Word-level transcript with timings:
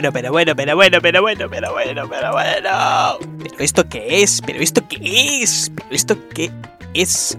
bueno, 0.00 0.12
pero 0.14 0.32
bueno, 0.32 0.56
pero 0.56 0.76
bueno, 0.76 0.98
pero 1.02 1.20
bueno, 1.20 1.50
pero 1.50 1.72
bueno, 1.72 2.08
pero 2.08 2.32
bueno. 2.32 3.18
¿Pero 3.38 3.54
esto 3.58 3.86
qué 3.86 4.22
es? 4.22 4.40
¿Pero 4.40 4.60
esto 4.60 4.80
qué 4.88 5.42
es? 5.42 5.70
¿Pero 5.76 5.90
esto 5.90 6.16
qué 6.30 6.50
es? 6.94 7.36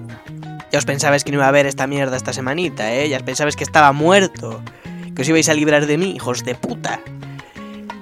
Ya 0.71 0.77
os 0.77 0.85
pensabais 0.85 1.23
que 1.23 1.31
no 1.31 1.37
iba 1.37 1.45
a 1.45 1.47
haber 1.47 1.65
esta 1.65 1.87
mierda 1.87 2.15
esta 2.15 2.33
semanita, 2.33 2.93
¿eh? 2.93 3.09
Ya 3.09 3.17
os 3.17 3.23
pensabais 3.23 3.55
que 3.55 3.63
estaba 3.63 3.93
muerto. 3.93 4.61
Que 5.15 5.23
os 5.23 5.29
ibais 5.29 5.49
a 5.49 5.55
librar 5.55 5.87
de 5.87 5.97
mí, 5.97 6.11
hijos 6.11 6.45
de 6.45 6.53
puta. 6.53 7.01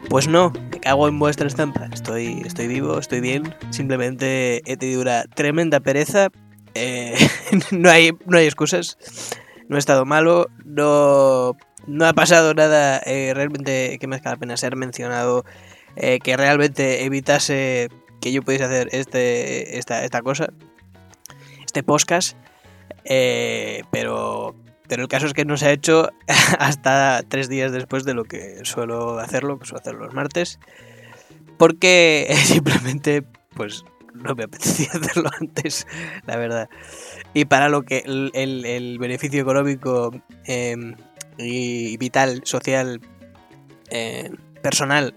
Pues 0.09 0.27
no, 0.27 0.51
me 0.71 0.81
cago 0.81 1.07
en 1.07 1.17
vuestra 1.19 1.47
estampa. 1.47 1.87
Estoy, 1.93 2.41
estoy 2.45 2.67
vivo, 2.67 2.99
estoy 2.99 3.21
bien. 3.21 3.55
Simplemente 3.69 4.61
he 4.69 4.75
tenido 4.75 5.01
una 5.01 5.23
tremenda 5.23 5.79
pereza. 5.79 6.27
Eh, 6.73 7.15
no, 7.71 7.89
hay, 7.89 8.11
no 8.25 8.37
hay 8.37 8.45
excusas. 8.45 8.97
No 9.69 9.77
he 9.77 9.79
estado 9.79 10.03
malo. 10.03 10.49
No, 10.65 11.55
no 11.87 12.05
ha 12.05 12.13
pasado 12.13 12.53
nada 12.53 13.01
eh, 13.05 13.33
realmente 13.35 13.97
que 13.99 14.07
merezca 14.07 14.31
la 14.31 14.37
pena 14.37 14.57
ser 14.57 14.75
mencionado. 14.75 15.45
eh, 15.95 16.19
que 16.19 16.37
realmente 16.37 17.03
evitase 17.05 17.89
que 18.21 18.31
yo 18.31 18.41
pudiese 18.43 18.65
hacer 18.65 18.89
este, 18.91 19.77
esta, 19.79 20.03
esta 20.03 20.21
cosa. 20.21 20.47
Este 21.65 21.83
podcast. 21.83 22.37
Eh, 23.05 23.83
pero, 23.91 24.55
pero 24.87 25.01
el 25.03 25.07
caso 25.07 25.25
es 25.25 25.33
que 25.33 25.45
no 25.45 25.57
se 25.57 25.67
ha 25.67 25.71
hecho 25.71 26.09
hasta 26.59 27.23
tres 27.27 27.49
días 27.49 27.71
después 27.71 28.03
de 28.03 28.13
lo 28.13 28.23
que 28.25 28.59
suelo 28.63 29.19
hacerlo, 29.19 29.57
que 29.59 29.65
suelo 29.65 29.79
hacerlo 29.81 30.05
los 30.05 30.13
martes. 30.13 30.59
Porque 31.57 32.27
simplemente, 32.45 33.23
pues, 33.55 33.83
no 34.13 34.35
me 34.35 34.43
apetecía 34.45 34.89
hacerlo 34.93 35.29
antes, 35.39 35.87
la 36.25 36.37
verdad. 36.37 36.69
Y 37.33 37.45
para 37.45 37.69
lo 37.69 37.83
que 37.83 38.03
el, 38.05 38.31
el- 38.33 38.97
beneficio 38.99 39.41
económico 39.41 40.11
eh, 40.45 40.75
y 41.39 41.97
vital, 41.97 42.41
social, 42.43 43.01
eh, 43.89 44.31
personal 44.61 45.15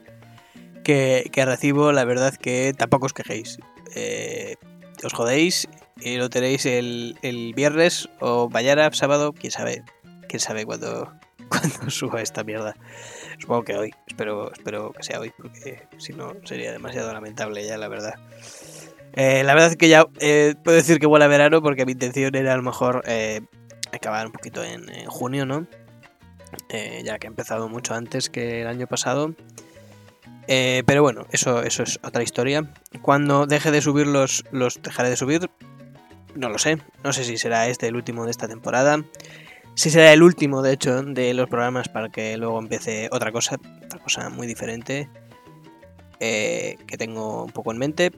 que, 0.85 1.29
que 1.33 1.45
recibo, 1.45 1.93
la 1.93 2.05
verdad 2.05 2.35
que 2.35 2.75
tampoco 2.77 3.07
os 3.07 3.13
quejéis. 3.13 3.59
Eh, 3.95 4.57
os 5.05 5.13
jodéis 5.13 5.69
y 6.01 6.17
lo 6.17 6.31
tenéis 6.31 6.67
el, 6.67 7.19
el 7.23 7.53
viernes 7.55 8.09
o 8.21 8.49
mañana, 8.49 8.91
sábado, 8.93 9.33
quién 9.33 9.51
sabe, 9.51 9.83
quién 10.29 10.41
sabe 10.41 10.65
cuándo, 10.65 11.13
cuándo 11.49 11.91
suba 11.91 12.23
esta 12.23 12.45
mierda. 12.45 12.75
Supongo 13.39 13.65
que 13.65 13.77
hoy, 13.77 13.91
espero, 14.07 14.53
espero 14.53 14.93
que 14.93 15.03
sea 15.03 15.21
hoy, 15.21 15.33
porque 15.37 15.83
si 15.99 16.13
no 16.13 16.35
sería 16.45 16.73
demasiado 16.73 17.13
lamentable 17.13 17.67
ya, 17.67 17.77
la 17.79 17.89
verdad. 17.89 18.15
Eh, 19.15 19.43
la 19.45 19.53
verdad 19.55 19.71
es 19.71 19.77
que 19.77 19.89
ya 19.89 20.07
eh, 20.21 20.55
puedo 20.65 20.77
decir 20.77 20.99
que 20.99 21.07
huele 21.07 21.27
a 21.27 21.29
verano 21.29 21.61
porque 21.61 21.85
mi 21.85 21.93
intención 21.93 22.35
era 22.35 22.55
a 22.55 22.57
lo 22.57 22.63
mejor 22.63 23.03
eh, 23.07 23.43
acabar 23.93 24.27
un 24.27 24.33
poquito 24.33 24.65
en 24.65 24.87
junio, 25.07 25.45
¿no? 25.45 25.67
Eh, 26.69 27.03
ya 27.05 27.19
que 27.19 27.27
he 27.27 27.31
empezado 27.31 27.69
mucho 27.69 27.95
antes 27.95 28.31
que 28.31 28.63
el 28.63 28.67
año 28.67 28.87
pasado. 28.87 29.35
Eh, 30.49 30.83
pero 30.87 31.03
bueno, 31.03 31.27
eso, 31.31 31.63
eso 31.63 31.83
es 31.83 32.01
otra 32.03 32.23
historia. 32.23 32.73
Cuando 33.01 33.47
deje 33.47 33.71
de 33.71 33.81
subir 33.81 34.07
los, 34.07 34.45
los 34.51 34.81
dejaré 34.83 35.11
de 35.11 35.17
subir. 35.17 35.51
No 36.35 36.49
lo 36.49 36.59
sé. 36.59 36.79
No 37.05 37.13
sé 37.13 37.25
si 37.25 37.37
será 37.39 37.69
este 37.69 37.87
el 37.89 37.97
último 37.97 38.25
de 38.25 38.31
esta 38.31 38.49
temporada. 38.49 39.05
Si 39.75 39.91
será 39.91 40.13
el 40.13 40.23
último, 40.23 40.63
de 40.63 40.73
hecho, 40.73 41.03
de 41.03 41.33
los 41.35 41.49
programas 41.49 41.89
para 41.89 42.09
que 42.11 42.37
luego 42.37 42.59
empiece 42.59 43.09
otra 43.13 43.33
cosa. 43.33 43.59
Otra 43.85 43.99
cosa 44.01 44.29
muy 44.31 44.47
diferente. 44.47 45.09
eh, 46.21 46.79
que 46.87 46.97
tengo 46.97 47.45
un 47.45 47.51
poco 47.51 47.73
en 47.73 47.79
mente. 47.79 48.13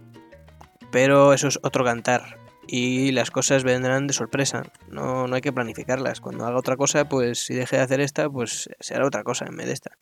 Pero 0.90 1.32
eso 1.32 1.48
es 1.48 1.58
otro 1.62 1.84
cantar. 1.84 2.38
Y 2.66 3.12
las 3.12 3.30
cosas 3.30 3.64
vendrán 3.64 4.06
de 4.06 4.14
sorpresa. 4.14 4.64
No, 4.88 5.26
no 5.26 5.36
hay 5.36 5.42
que 5.42 5.52
planificarlas. 5.52 6.20
Cuando 6.20 6.46
haga 6.46 6.58
otra 6.58 6.76
cosa, 6.76 7.08
pues 7.08 7.38
si 7.38 7.54
deje 7.54 7.76
de 7.76 7.82
hacer 7.82 8.00
esta, 8.00 8.28
pues 8.30 8.68
será 8.80 9.06
otra 9.06 9.22
cosa 9.22 9.46
en 9.46 9.56
vez 9.56 9.66
de 9.66 9.72
esta. 9.72 9.98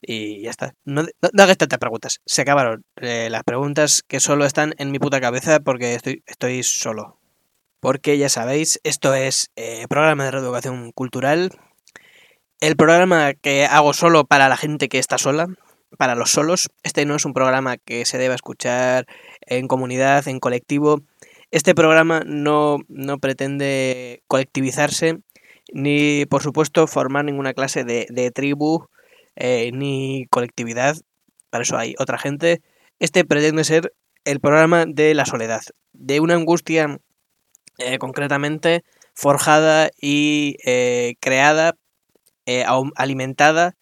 Y 0.00 0.42
ya 0.42 0.50
está. 0.50 0.74
No, 0.84 1.02
no, 1.02 1.08
no 1.32 1.42
hagas 1.42 1.56
tantas 1.56 1.78
preguntas. 1.78 2.20
Se 2.24 2.42
acabaron 2.42 2.84
eh, 2.96 3.28
las 3.30 3.42
preguntas 3.44 4.02
que 4.06 4.20
solo 4.20 4.44
están 4.44 4.74
en 4.78 4.90
mi 4.90 4.98
puta 4.98 5.20
cabeza 5.20 5.60
porque 5.60 5.94
estoy, 5.94 6.22
estoy 6.26 6.62
solo. 6.62 7.18
Porque 7.80 8.18
ya 8.18 8.28
sabéis, 8.28 8.80
esto 8.84 9.14
es 9.14 9.50
eh, 9.56 9.86
programa 9.88 10.24
de 10.24 10.32
reeducación 10.32 10.92
cultural. 10.92 11.50
El 12.60 12.76
programa 12.76 13.34
que 13.34 13.66
hago 13.66 13.92
solo 13.92 14.24
para 14.24 14.48
la 14.48 14.56
gente 14.56 14.88
que 14.88 14.98
está 14.98 15.16
sola, 15.16 15.48
para 15.96 16.14
los 16.14 16.30
solos. 16.30 16.70
Este 16.82 17.06
no 17.06 17.14
es 17.14 17.24
un 17.24 17.34
programa 17.34 17.76
que 17.76 18.04
se 18.04 18.18
deba 18.18 18.34
escuchar 18.34 19.06
en 19.42 19.68
comunidad, 19.68 20.26
en 20.28 20.40
colectivo. 20.40 21.02
Este 21.50 21.74
programa 21.74 22.22
no, 22.26 22.78
no 22.88 23.18
pretende 23.18 24.22
colectivizarse, 24.26 25.18
ni 25.72 26.26
por 26.26 26.42
supuesto 26.42 26.86
formar 26.86 27.24
ninguna 27.24 27.54
clase 27.54 27.84
de, 27.84 28.06
de 28.10 28.30
tribu 28.30 28.86
eh, 29.36 29.70
ni 29.72 30.26
colectividad, 30.30 30.96
para 31.50 31.62
eso 31.62 31.78
hay 31.78 31.94
otra 31.98 32.18
gente. 32.18 32.60
Este 32.98 33.24
pretende 33.24 33.64
ser 33.64 33.94
el 34.24 34.40
programa 34.40 34.84
de 34.86 35.14
la 35.14 35.24
soledad, 35.24 35.62
de 35.92 36.20
una 36.20 36.34
angustia 36.34 36.98
eh, 37.78 37.98
concretamente 37.98 38.84
forjada 39.14 39.90
y 40.00 40.56
eh, 40.64 41.14
creada, 41.20 41.74
eh, 42.46 42.64
alimentada 42.96 43.74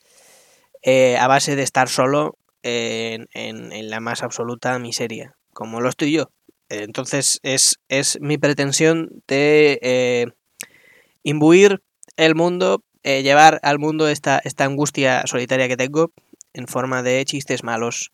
a 1.18 1.26
base 1.26 1.56
de 1.56 1.62
estar 1.62 1.88
solo 1.88 2.38
en- 2.62 3.26
en 3.34 3.90
la 3.90 4.00
más 4.00 4.22
absoluta 4.22 4.78
miseria, 4.78 5.34
como 5.52 5.80
lo 5.80 5.88
estoy 5.88 6.12
yo. 6.12 6.30
Eh, 6.68 6.82
Entonces 6.82 7.40
es, 7.42 7.78
es 7.88 8.18
mi 8.20 8.38
pretensión 8.38 9.22
de 9.26 9.78
eh, 9.82 10.26
imbuir 11.22 11.82
el 12.16 12.34
mundo, 12.34 12.82
eh, 13.02 13.22
llevar 13.22 13.60
al 13.62 13.78
mundo 13.78 14.08
esta, 14.08 14.40
esta 14.44 14.64
angustia 14.64 15.26
solitaria 15.26 15.68
que 15.68 15.76
tengo 15.76 16.12
en 16.54 16.66
forma 16.66 17.02
de 17.02 17.24
chistes 17.24 17.62
malos 17.62 18.12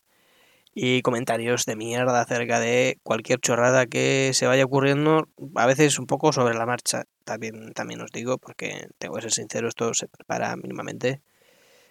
y 0.75 1.01
comentarios 1.03 1.65
de 1.65 1.75
mierda 1.75 2.21
acerca 2.21 2.59
de 2.59 2.97
cualquier 3.03 3.39
chorrada 3.39 3.85
que 3.85 4.31
se 4.33 4.47
vaya 4.47 4.65
ocurriendo, 4.65 5.27
a 5.55 5.67
veces 5.67 5.99
un 5.99 6.07
poco 6.07 6.33
sobre 6.33 6.55
la 6.55 6.65
marcha, 6.65 7.03
también, 7.25 7.73
también 7.73 8.01
os 8.01 8.11
digo, 8.11 8.37
porque 8.39 8.87
tengo 8.97 9.15
que 9.15 9.21
ser 9.21 9.31
sincero, 9.31 9.67
esto 9.67 9.93
se 9.93 10.07
prepara 10.07 10.55
mínimamente. 10.55 11.21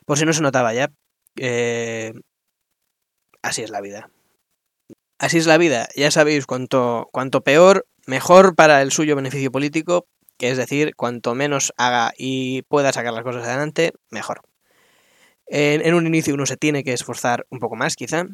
Por 0.05 0.19
si 0.19 0.25
no 0.27 0.33
se 0.33 0.43
notaba 0.43 0.75
ya, 0.75 0.91
eh, 1.37 2.13
así 3.41 3.63
es 3.63 3.71
la 3.71 3.81
vida. 3.81 4.11
Así 5.23 5.39
es 5.39 5.47
la 5.47 5.57
vida, 5.57 5.89
ya 5.95 6.11
sabéis 6.11 6.47
cuanto, 6.47 7.09
peor, 7.45 7.87
mejor 8.09 8.57
para 8.57 8.83
el 8.83 8.91
suyo 8.91 9.15
beneficio 9.15 9.53
político, 9.53 10.09
que 10.37 10.51
es 10.51 10.57
decir, 10.57 10.97
cuanto 10.97 11.37
menos 11.37 11.73
haga 11.77 12.13
y 12.19 12.63
pueda 12.63 12.93
sacar 12.93 13.13
las 13.13 13.23
cosas 13.23 13.45
adelante, 13.45 13.93
mejor. 14.11 14.41
En, 15.47 15.95
un 15.95 16.09
inicio 16.09 16.35
uno 16.35 16.45
se 16.45 16.57
tiene 16.57 16.83
que 16.83 16.93
esforzar 16.93 17.47
un 17.51 17.61
poco 17.61 17.77
más, 17.77 17.95
quizá, 17.95 18.25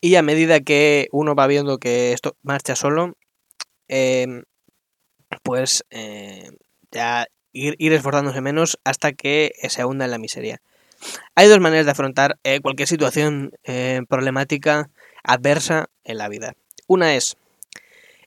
y 0.00 0.14
a 0.14 0.22
medida 0.22 0.60
que 0.60 1.08
uno 1.10 1.34
va 1.34 1.48
viendo 1.48 1.78
que 1.78 2.12
esto 2.12 2.36
marcha 2.44 2.76
solo, 2.76 3.14
eh, 3.88 4.44
pues 5.42 5.84
eh, 5.90 6.52
ya 6.92 7.26
ir, 7.50 7.74
ir 7.78 7.92
esforzándose 7.92 8.40
menos 8.40 8.78
hasta 8.84 9.14
que 9.14 9.50
se 9.68 9.84
hunda 9.84 10.04
en 10.04 10.12
la 10.12 10.18
miseria. 10.18 10.60
Hay 11.34 11.48
dos 11.48 11.60
maneras 11.60 11.86
de 11.86 11.92
afrontar 11.92 12.38
eh, 12.44 12.60
cualquier 12.60 12.88
situación 12.88 13.52
eh, 13.64 14.02
problemática, 14.08 14.90
adversa 15.26 15.90
en 16.04 16.18
la 16.18 16.28
vida. 16.28 16.54
Una 16.86 17.14
es 17.14 17.36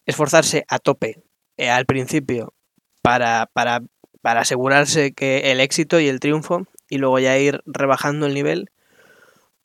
esforzarse 0.05 0.65
a 0.67 0.79
tope 0.79 1.23
eh, 1.57 1.69
al 1.69 1.85
principio 1.85 2.53
para, 3.01 3.49
para, 3.53 3.81
para 4.21 4.41
asegurarse 4.41 5.13
que 5.13 5.51
el 5.51 5.59
éxito 5.59 5.99
y 5.99 6.07
el 6.07 6.19
triunfo 6.19 6.67
y 6.89 6.97
luego 6.97 7.19
ya 7.19 7.37
ir 7.37 7.61
rebajando 7.65 8.25
el 8.25 8.33
nivel. 8.33 8.71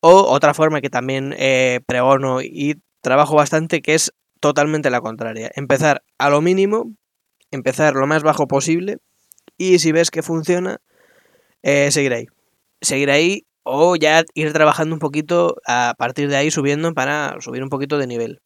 O 0.00 0.22
otra 0.30 0.54
forma 0.54 0.80
que 0.80 0.90
también 0.90 1.34
eh, 1.38 1.80
pregono 1.86 2.42
y 2.42 2.80
trabajo 3.00 3.36
bastante 3.36 3.80
que 3.80 3.94
es 3.94 4.12
totalmente 4.40 4.90
la 4.90 5.00
contraria. 5.00 5.50
Empezar 5.54 6.02
a 6.18 6.28
lo 6.28 6.42
mínimo, 6.42 6.92
empezar 7.50 7.94
lo 7.94 8.06
más 8.06 8.22
bajo 8.22 8.46
posible 8.46 8.98
y 9.56 9.78
si 9.78 9.92
ves 9.92 10.10
que 10.10 10.22
funciona, 10.22 10.80
eh, 11.62 11.90
seguir 11.90 12.12
ahí. 12.12 12.26
Seguir 12.82 13.10
ahí 13.10 13.46
o 13.64 13.96
ya 13.96 14.24
ir 14.34 14.52
trabajando 14.52 14.94
un 14.94 15.00
poquito 15.00 15.56
a 15.66 15.94
partir 15.98 16.28
de 16.28 16.36
ahí 16.36 16.50
subiendo 16.50 16.94
para 16.94 17.36
subir 17.40 17.62
un 17.62 17.70
poquito 17.70 17.98
de 17.98 18.06
nivel. 18.06 18.40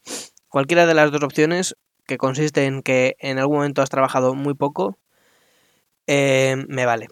Cualquiera 0.49 0.87
de 0.87 0.95
las 0.95 1.13
dos 1.13 1.23
opciones 1.23 1.77
que 2.07 2.17
consiste 2.17 2.65
en 2.65 2.83
que 2.83 3.17
en 3.19 3.39
algún 3.39 3.57
momento 3.57 3.83
has 3.83 3.91
trabajado 3.91 4.35
muy 4.35 4.55
poco, 4.55 4.99
eh, 6.07 6.57
me 6.69 6.87
vale. 6.87 7.09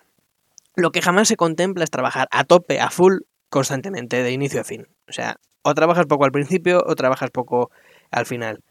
Lo 0.74 0.90
que 0.90 1.02
jamás 1.02 1.28
se 1.28 1.36
contempla 1.36 1.84
es 1.84 1.90
trabajar 1.90 2.28
a 2.30 2.44
tope, 2.44 2.80
a 2.80 2.90
full, 2.90 3.18
constantemente, 3.50 4.22
de 4.22 4.32
inicio 4.32 4.60
a 4.60 4.64
fin. 4.64 4.86
O 5.08 5.12
sea, 5.12 5.36
o 5.62 5.74
trabajas 5.74 6.06
poco 6.06 6.24
al 6.24 6.32
principio 6.32 6.82
o 6.86 6.94
trabajas 6.94 7.30
poco 7.30 7.70
al 8.10 8.24
final. 8.24 8.62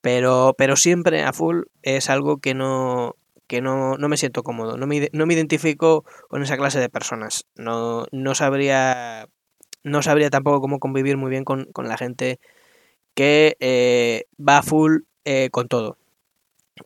Pero, 0.00 0.54
pero 0.58 0.76
siempre 0.76 1.22
a 1.22 1.32
full 1.32 1.62
es 1.82 2.10
algo 2.10 2.38
que 2.38 2.54
no, 2.54 3.16
que 3.50 3.60
no, 3.60 3.96
no 3.96 4.08
me 4.08 4.16
siento 4.16 4.44
cómodo. 4.44 4.76
No 4.76 4.86
me, 4.86 5.08
no 5.12 5.26
me 5.26 5.34
identifico 5.34 6.04
con 6.28 6.40
esa 6.40 6.56
clase 6.56 6.78
de 6.78 6.88
personas. 6.88 7.46
No, 7.56 8.06
no 8.12 8.36
sabría. 8.36 9.26
No 9.82 10.02
sabría 10.02 10.30
tampoco 10.30 10.60
cómo 10.60 10.78
convivir 10.78 11.16
muy 11.16 11.30
bien 11.30 11.44
con, 11.44 11.64
con 11.72 11.88
la 11.88 11.96
gente 11.96 12.38
que 13.14 13.56
eh, 13.58 14.26
va 14.38 14.62
full 14.62 14.98
eh, 15.24 15.48
con 15.50 15.66
todo. 15.66 15.96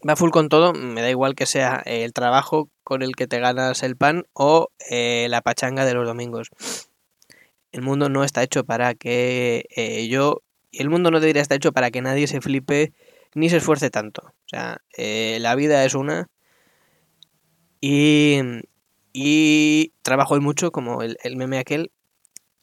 Va 0.08 0.16
full 0.16 0.30
con 0.30 0.48
todo, 0.48 0.72
me 0.72 1.02
da 1.02 1.10
igual 1.10 1.34
que 1.34 1.44
sea 1.44 1.82
el 1.84 2.14
trabajo 2.14 2.70
con 2.82 3.02
el 3.02 3.14
que 3.14 3.26
te 3.26 3.40
ganas 3.40 3.82
el 3.82 3.96
pan 3.96 4.24
o 4.32 4.68
eh, 4.90 5.26
la 5.28 5.42
pachanga 5.42 5.84
de 5.84 5.92
los 5.92 6.06
domingos. 6.06 6.48
el 7.72 7.82
mundo 7.82 8.08
no 8.08 8.24
está 8.24 8.42
hecho 8.42 8.64
para 8.64 8.94
que 8.94 9.66
eh, 9.76 10.08
yo... 10.08 10.40
El 10.72 10.88
mundo 10.88 11.10
no 11.10 11.20
debería 11.20 11.42
estar 11.42 11.56
hecho 11.56 11.72
para 11.72 11.90
que 11.90 12.00
nadie 12.00 12.26
se 12.26 12.40
flipe 12.40 12.94
ni 13.34 13.50
se 13.50 13.58
esfuerce 13.58 13.90
tanto. 13.90 14.22
O 14.24 14.48
sea, 14.48 14.78
la 14.96 15.54
vida 15.54 15.84
es 15.84 15.94
una 15.94 16.28
y, 17.86 18.40
y 19.12 19.92
trabajo 20.00 20.40
mucho, 20.40 20.72
como 20.72 21.02
el, 21.02 21.18
el, 21.22 21.36
meme 21.36 21.58
aquel, 21.58 21.92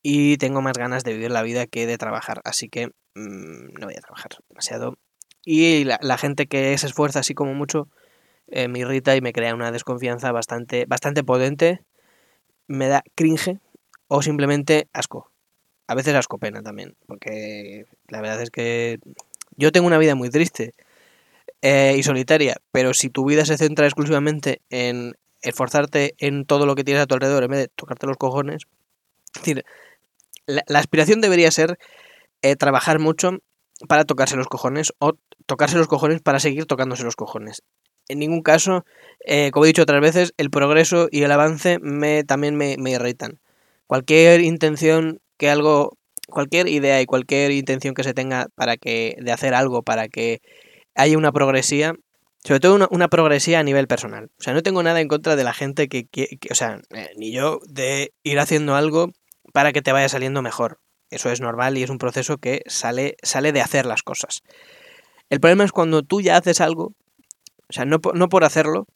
y 0.02 0.38
tengo 0.38 0.64
más 0.64 0.76
ganas 0.76 1.04
de 1.04 1.14
vivir 1.14 1.30
la 1.30 1.44
vida 1.44 1.68
que 1.68 1.86
de 1.86 2.00
trabajar. 2.00 2.42
Así 2.44 2.70
que 2.70 2.88
mmm, 3.14 3.74
no 3.80 3.86
voy 3.86 3.94
a 3.96 4.02
trabajar 4.02 4.32
demasiado. 4.50 4.98
Y 5.46 5.84
la, 5.84 6.00
la, 6.02 6.18
gente 6.18 6.48
que 6.48 6.76
se 6.80 6.88
esfuerza 6.88 7.20
así 7.20 7.36
como 7.36 7.54
mucho 7.54 7.88
eh, 8.48 8.68
me 8.68 8.80
irrita 8.80 9.16
y 9.16 9.22
me 9.22 9.32
crea 9.32 9.54
una 9.54 9.72
desconfianza 9.72 10.32
bastante, 10.32 10.86
bastante 10.88 11.24
potente. 11.24 11.84
Me 12.66 12.88
da 12.88 13.04
cringe 13.14 13.60
o 14.08 14.24
simplemente 14.24 14.88
asco. 14.92 15.30
A 15.86 15.94
veces 15.94 16.16
asco 16.16 16.40
pena 16.40 16.64
también, 16.64 16.96
porque 17.06 17.86
la 18.08 18.22
verdad 18.22 18.42
es 18.42 18.50
que 18.50 18.98
yo 19.56 19.72
tengo 19.72 19.86
una 19.86 20.00
vida 20.00 20.16
muy 20.16 20.32
triste 20.32 20.74
eh, 21.62 21.96
y 21.98 22.04
solitaria, 22.04 22.58
pero 22.72 22.94
si 22.94 23.10
tu 23.10 23.26
vida 23.26 23.46
se 23.46 23.58
centra 23.58 23.86
exclusivamente 23.86 24.62
en 24.70 25.16
esforzarte 25.42 26.16
en 26.18 26.46
todo 26.46 26.66
lo 26.66 26.76
que 26.76 26.84
tienes 26.84 27.04
a 27.04 27.06
tu 27.06 27.16
alrededor 27.16 27.44
en 27.44 27.52
vez 27.52 27.60
de 27.60 27.68
tocarte 27.68 28.08
los 28.08 28.18
cojones, 28.18 28.64
es 29.36 29.42
decir, 29.42 29.64
la, 30.46 30.80
aspiración 30.80 31.22
debería 31.22 31.52
ser 31.52 31.78
eh, 32.42 32.56
trabajar 32.56 33.00
mucho 33.00 33.40
para 33.88 34.06
tocarse 34.06 34.36
los 34.36 34.48
cojones 34.48 34.94
o 35.00 35.14
tocarse 35.46 35.78
los 35.78 35.88
cojones 35.88 36.22
para 36.22 36.40
seguir 36.40 36.66
tocándose 36.66 37.04
los 37.04 37.16
cojones. 37.16 37.64
En 38.08 38.20
ningún 38.20 38.42
caso, 38.42 38.84
eh, 39.26 39.52
como 39.52 39.66
he 39.66 39.68
dicho 39.68 39.84
otras 39.84 40.02
veces, 40.02 40.34
el 40.38 40.50
progreso 40.50 41.08
y 41.12 41.24
el 41.24 41.32
avance 41.32 41.78
me, 41.80 42.24
también 42.24 42.56
me, 42.56 42.76
me 42.78 42.92
irritan. 42.92 43.40
Cualquier 43.88 44.42
intención 44.42 45.22
que 45.38 45.50
algo, 45.50 45.98
cualquier 46.28 46.68
idea 46.68 47.02
y 47.02 47.06
cualquier 47.06 47.52
intención 47.52 47.94
que 47.94 48.04
se 48.04 48.14
tenga 48.14 48.48
para 48.56 48.78
que 48.78 49.16
de 49.22 49.32
hacer 49.32 49.54
algo 49.54 49.84
para 49.84 50.08
que 50.08 50.42
haya 50.96 51.18
una 51.18 51.32
progresía, 51.32 51.96
sobre 52.44 52.60
todo 52.60 52.88
una, 52.90 53.08
progresía 53.08 53.60
a 53.60 53.64
nivel 53.64 53.88
personal. 53.88 54.32
O 54.40 54.44
sea, 54.44 54.54
no 54.54 54.64
tengo 54.64 54.82
nada 54.84 55.00
en 55.02 55.08
contra 55.08 55.36
de 55.36 55.44
la 55.44 55.54
gente 55.54 55.88
que, 55.88 56.08
que, 56.08 56.38
o 56.50 56.56
sea, 56.56 56.82
eh, 56.90 57.10
ni 57.18 57.32
yo, 57.32 57.60
de 57.68 58.14
ir 58.24 58.40
haciendo 58.40 58.76
algo 58.76 59.12
para 59.54 59.74
que 59.74 59.82
te 59.82 59.92
vaya 59.92 60.10
saliendo 60.10 60.42
mejor. 60.42 60.80
Eso 61.10 61.30
es 61.30 61.42
normal 61.42 61.78
y 61.78 61.84
es 61.84 61.90
un 61.90 61.98
proceso 61.98 62.38
que 62.38 62.64
sale, 62.68 63.18
sale 63.22 63.52
de 63.52 63.62
hacer 63.62 63.86
las 63.86 64.02
cosas. 64.02 64.44
El 65.30 65.40
problema 65.40 65.64
es 65.64 65.72
cuando 65.72 66.04
tú 66.04 66.22
ya 66.22 66.38
haces 66.38 66.62
algo, 66.62 66.94
o 67.70 67.74
sea, 67.74 67.86
no, 67.86 68.00
no 68.14 68.30
por 68.30 68.44
hacerlo, 68.44 68.88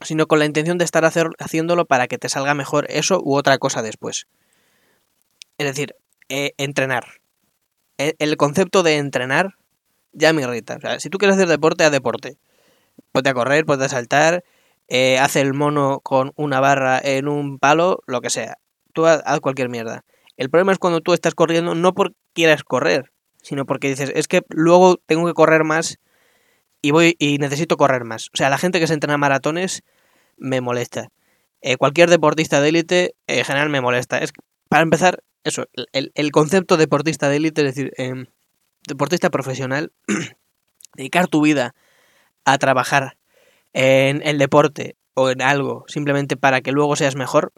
sino 0.00 0.26
con 0.26 0.38
la 0.38 0.44
intención 0.44 0.78
de 0.78 0.84
estar 0.84 1.04
haciéndolo 1.04 1.84
para 1.86 2.08
que 2.08 2.18
te 2.18 2.28
salga 2.28 2.54
mejor 2.54 2.86
eso 2.90 3.20
u 3.22 3.36
otra 3.36 3.58
cosa 3.58 3.82
después. 3.82 4.26
Es 5.58 5.66
decir, 5.66 5.94
eh, 6.28 6.52
entrenar. 6.56 7.20
El, 7.98 8.14
el, 8.18 8.36
concepto 8.36 8.82
de 8.82 8.96
entrenar 8.96 9.56
ya 10.12 10.32
me 10.32 10.42
irrita. 10.42 10.76
O 10.76 10.80
sea, 10.80 11.00
si 11.00 11.10
tú 11.10 11.18
quieres 11.18 11.36
hacer 11.36 11.48
deporte, 11.48 11.84
haz 11.84 11.92
deporte. 11.92 12.38
Ponte 13.12 13.30
a 13.30 13.34
correr, 13.34 13.64
ponte 13.64 13.84
a 13.84 13.88
saltar, 13.88 14.44
eh, 14.88 15.18
haz 15.18 15.36
el 15.36 15.54
mono 15.54 16.00
con 16.00 16.32
una 16.36 16.60
barra 16.60 17.00
en 17.02 17.28
un 17.28 17.58
palo, 17.58 18.02
lo 18.06 18.20
que 18.20 18.30
sea. 18.30 18.58
Tú 18.92 19.06
haz, 19.06 19.22
cualquier 19.40 19.68
mierda. 19.68 20.04
El 20.36 20.50
problema 20.50 20.72
es 20.72 20.78
cuando 20.78 21.00
tú 21.00 21.14
estás 21.14 21.34
corriendo 21.34 21.74
no 21.74 21.94
porque 21.94 22.16
quieras 22.34 22.64
correr, 22.64 23.12
sino 23.42 23.66
porque 23.66 23.88
dices, 23.88 24.12
es 24.14 24.28
que 24.28 24.42
luego 24.48 24.96
tengo 25.06 25.26
que 25.26 25.34
correr 25.34 25.64
más 25.64 25.98
y 26.82 26.90
voy 26.90 27.16
y 27.18 27.38
necesito 27.38 27.76
correr 27.76 28.04
más. 28.04 28.28
O 28.34 28.36
sea, 28.36 28.50
la 28.50 28.58
gente 28.58 28.80
que 28.80 28.86
se 28.86 28.94
entrena 28.94 29.16
maratones 29.18 29.82
me 30.36 30.60
molesta. 30.60 31.08
Eh, 31.60 31.76
cualquier 31.76 32.10
deportista 32.10 32.60
de 32.60 32.68
élite 32.70 33.04
eh, 33.26 33.38
en 33.38 33.44
general 33.44 33.68
me 33.68 33.80
molesta. 33.80 34.18
Es 34.18 34.32
para 34.68 34.82
empezar, 34.82 35.22
eso, 35.44 35.66
el, 35.92 36.12
el 36.14 36.32
concepto 36.32 36.76
deportista 36.76 37.28
de 37.28 37.36
élite, 37.36 37.60
es 37.62 37.74
decir, 37.74 37.92
eh, 37.98 38.26
deportista 38.86 39.30
profesional, 39.30 39.92
dedicar 40.96 41.28
tu 41.28 41.42
vida 41.42 41.74
a 42.44 42.58
trabajar 42.58 43.16
en 43.72 44.22
el 44.26 44.38
deporte 44.38 44.96
o 45.14 45.30
en 45.30 45.42
algo 45.42 45.84
simplemente 45.88 46.36
para 46.36 46.60
que 46.60 46.72
luego 46.72 46.96
seas 46.96 47.16
mejor, 47.16 47.52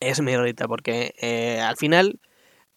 es 0.00 0.20
mi 0.20 0.32
ahorita, 0.34 0.66
porque 0.66 1.14
eh, 1.20 1.60
al 1.60 1.76
final, 1.76 2.20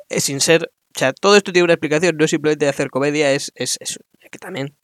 es 0.10 0.26
sin 0.26 0.40
ser. 0.40 0.72
O 0.96 1.00
sea, 1.00 1.14
todo 1.14 1.36
esto 1.36 1.52
tiene 1.52 1.66
una 1.66 1.74
explicación, 1.74 2.18
no 2.18 2.26
es 2.26 2.32
simplemente 2.32 2.68
hacer 2.68 2.90
comedia, 2.90 3.32
es, 3.32 3.52
es, 3.56 3.78
es 3.80 4.00
que 4.32 4.40
también 4.40 4.76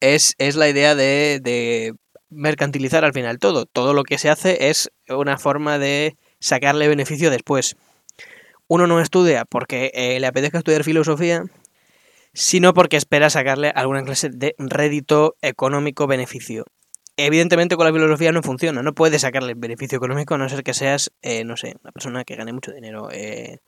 es, 0.00 0.34
es 0.38 0.56
la 0.56 0.68
idea 0.68 0.94
de, 0.94 1.40
de, 1.42 1.94
mercantilizar 2.30 3.04
al 3.04 3.12
final 3.12 3.38
todo. 3.38 3.66
Todo 3.66 3.92
lo 3.92 4.04
que 4.04 4.18
se 4.18 4.30
hace 4.30 4.70
es 4.70 4.90
una 5.08 5.38
forma 5.38 5.78
de 5.78 6.16
sacarle 6.40 6.88
beneficio 6.88 7.30
después. 7.30 7.76
Uno 8.70 8.86
no 8.86 9.00
estudia 9.00 9.44
porque 9.44 9.90
eh, 9.94 10.20
le 10.20 10.26
apetezca 10.28 10.58
estudiar 10.58 10.84
filosofía, 10.84 11.42
sino 12.32 12.72
porque 12.72 12.96
espera 12.96 13.28
sacarle 13.28 13.72
alguna 13.74 14.04
clase 14.04 14.30
de 14.30 14.54
rédito 14.58 15.34
económico 15.42 16.06
beneficio 16.06 16.64
evidentemente 17.26 17.76
con 17.76 17.86
la 17.86 17.92
filosofía 17.92 18.32
no 18.32 18.42
funciona, 18.42 18.82
no 18.82 18.94
puedes 18.94 19.22
sacarle 19.22 19.54
beneficio 19.54 19.96
económico 19.96 20.34
a 20.34 20.38
no 20.38 20.48
ser 20.48 20.62
que 20.62 20.74
seas, 20.74 21.12
eh, 21.22 21.44
no 21.44 21.56
sé, 21.56 21.74
una 21.82 21.92
persona 21.92 22.24
que 22.24 22.36
gane 22.36 22.52
mucho 22.52 22.72
dinero, 22.72 23.10
eh, 23.10 23.58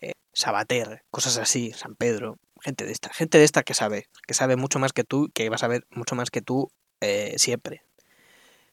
eh, 0.00 0.12
Sabater, 0.32 1.02
cosas 1.10 1.38
así, 1.38 1.72
San 1.72 1.94
Pedro, 1.94 2.38
gente 2.60 2.84
de 2.84 2.92
esta, 2.92 3.12
gente 3.12 3.38
de 3.38 3.44
esta 3.44 3.62
que 3.62 3.74
sabe, 3.74 4.08
que 4.26 4.34
sabe 4.34 4.56
mucho 4.56 4.78
más 4.78 4.92
que 4.92 5.04
tú, 5.04 5.30
que 5.34 5.48
va 5.48 5.56
a 5.56 5.58
saber 5.58 5.86
mucho 5.90 6.14
más 6.14 6.30
que 6.30 6.42
tú 6.42 6.70
eh, 7.00 7.34
siempre. 7.38 7.82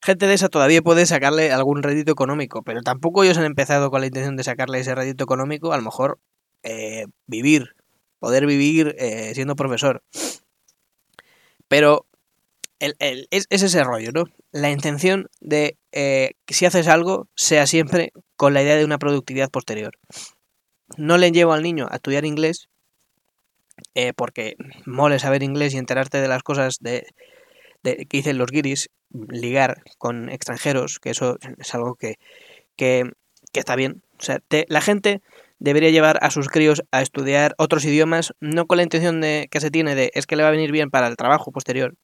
Gente 0.02 0.28
de 0.28 0.34
esa 0.34 0.50
todavía 0.50 0.82
puede 0.82 1.06
sacarle 1.06 1.52
algún 1.52 1.84
rédito 1.84 2.12
económico, 2.12 2.64
pero 2.64 2.82
tampoco 2.82 3.24
ellos 3.24 3.38
han 3.38 3.46
empezado 3.46 3.90
con 3.90 4.02
la 4.02 4.08
intención 4.08 4.36
de 4.36 4.44
sacarle 4.44 4.80
ese 4.80 4.96
rédito 4.96 5.24
económico, 5.24 5.74
a 5.74 5.78
lo 5.78 5.84
mejor 5.84 6.20
eh, 6.64 7.06
vivir, 7.26 7.76
poder 8.20 8.46
vivir 8.46 8.96
eh, 9.00 9.32
siendo 9.34 9.56
profesor. 9.56 10.04
Pero 11.68 12.06
el, 12.80 12.96
es, 13.32 13.48
ese 13.50 13.84
rollo, 13.84 14.12
¿no? 14.12 14.26
La 14.52 14.70
intención 14.70 15.30
de 15.40 15.78
eh, 15.92 16.34
que 16.46 16.54
si 16.54 16.66
haces 16.66 16.88
algo 16.88 17.28
sea 17.36 17.68
siempre 17.68 18.12
con 18.36 18.54
la 18.54 18.62
idea 18.62 18.76
de 18.76 18.86
una 18.86 19.00
productividad 19.00 19.50
posterior. 19.50 19.98
No 20.96 21.18
le 21.18 21.32
llevo 21.32 21.54
al 21.54 21.64
niño 21.64 21.88
a 21.90 21.96
estudiar 21.96 22.24
inglés 22.24 22.70
eh, 23.96 24.14
porque 24.14 24.56
mole 24.86 25.20
saber 25.20 25.44
inglés 25.44 25.74
y 25.74 25.78
enterarte 25.78 26.22
de 26.22 26.28
las 26.28 26.44
cosas 26.44 26.78
de, 26.80 27.08
de, 27.84 28.06
que 28.06 28.18
dicen 28.18 28.38
los 28.38 28.52
guiris, 28.52 28.90
ligar 29.30 29.84
con 29.98 30.30
extranjeros, 30.30 31.00
que 31.00 31.12
eso 31.12 31.38
es 31.58 31.76
algo 31.76 31.96
que, 31.96 32.16
que, 32.76 33.12
que 33.52 33.60
está 33.60 33.76
bien. 33.76 34.04
O 34.20 34.24
sea, 34.24 34.40
la 34.68 34.82
gente 34.82 35.22
debería 35.60 35.90
llevar 35.90 36.20
a 36.22 36.30
sus 36.30 36.50
críos 36.50 36.84
a 36.92 37.02
estudiar 37.02 37.56
otros 37.58 37.86
idiomas, 37.86 38.34
no 38.40 38.68
con 38.68 38.78
la 38.78 38.84
intención 38.84 39.22
de 39.22 39.48
que 39.50 39.62
se 39.62 39.72
tiene 39.72 39.96
de 39.96 40.12
es 40.14 40.28
que 40.28 40.36
le 40.36 40.44
va 40.44 40.50
a 40.50 40.52
venir 40.52 40.72
bien 40.72 40.90
para 40.90 41.08
el 41.08 41.16
trabajo 41.16 41.52
posterior, 41.52 41.96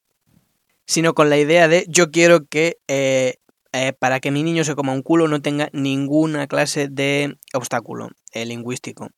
sino 0.86 1.14
con 1.14 1.30
la 1.30 1.38
idea 1.38 1.68
de 1.68 1.84
yo 1.88 2.10
quiero 2.10 2.46
que 2.46 2.78
eh, 2.88 3.36
eh, 3.72 3.92
para 3.92 4.20
que 4.20 4.30
mi 4.30 4.42
niño 4.42 4.64
se 4.64 4.74
coma 4.74 4.92
un 4.92 5.02
culo 5.02 5.28
no 5.28 5.42
tenga 5.42 5.68
ninguna 5.72 6.46
clase 6.46 6.88
de 6.88 7.36
obstáculo 7.52 8.10
eh, 8.32 8.44
lingüístico, 8.44 9.08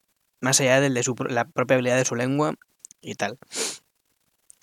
más 0.40 0.60
allá 0.60 0.80
de 0.80 1.02
su, 1.02 1.14
la 1.28 1.46
propia 1.46 1.74
habilidad 1.74 1.96
de 1.96 2.04
su 2.04 2.14
lengua 2.14 2.54
y 3.00 3.14
tal. 3.14 3.38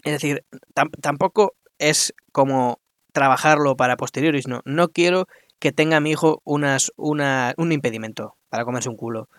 Es 0.04 0.12
decir, 0.12 0.46
tam 0.74 0.90
tampoco 1.02 1.56
es 1.90 2.14
como 2.32 2.80
trabajarlo 3.12 3.76
para 3.76 3.98
posteriores, 3.98 4.48
no, 4.48 4.62
no 4.66 4.90
quiero 4.90 5.28
que 5.60 5.72
tenga 5.72 6.00
mi 6.00 6.12
hijo 6.12 6.42
unas, 6.44 6.92
una, 6.98 7.54
un 7.58 7.72
impedimento 7.72 8.36
para 8.50 8.66
comerse 8.66 8.90
un 8.90 8.98
culo. 8.98 9.30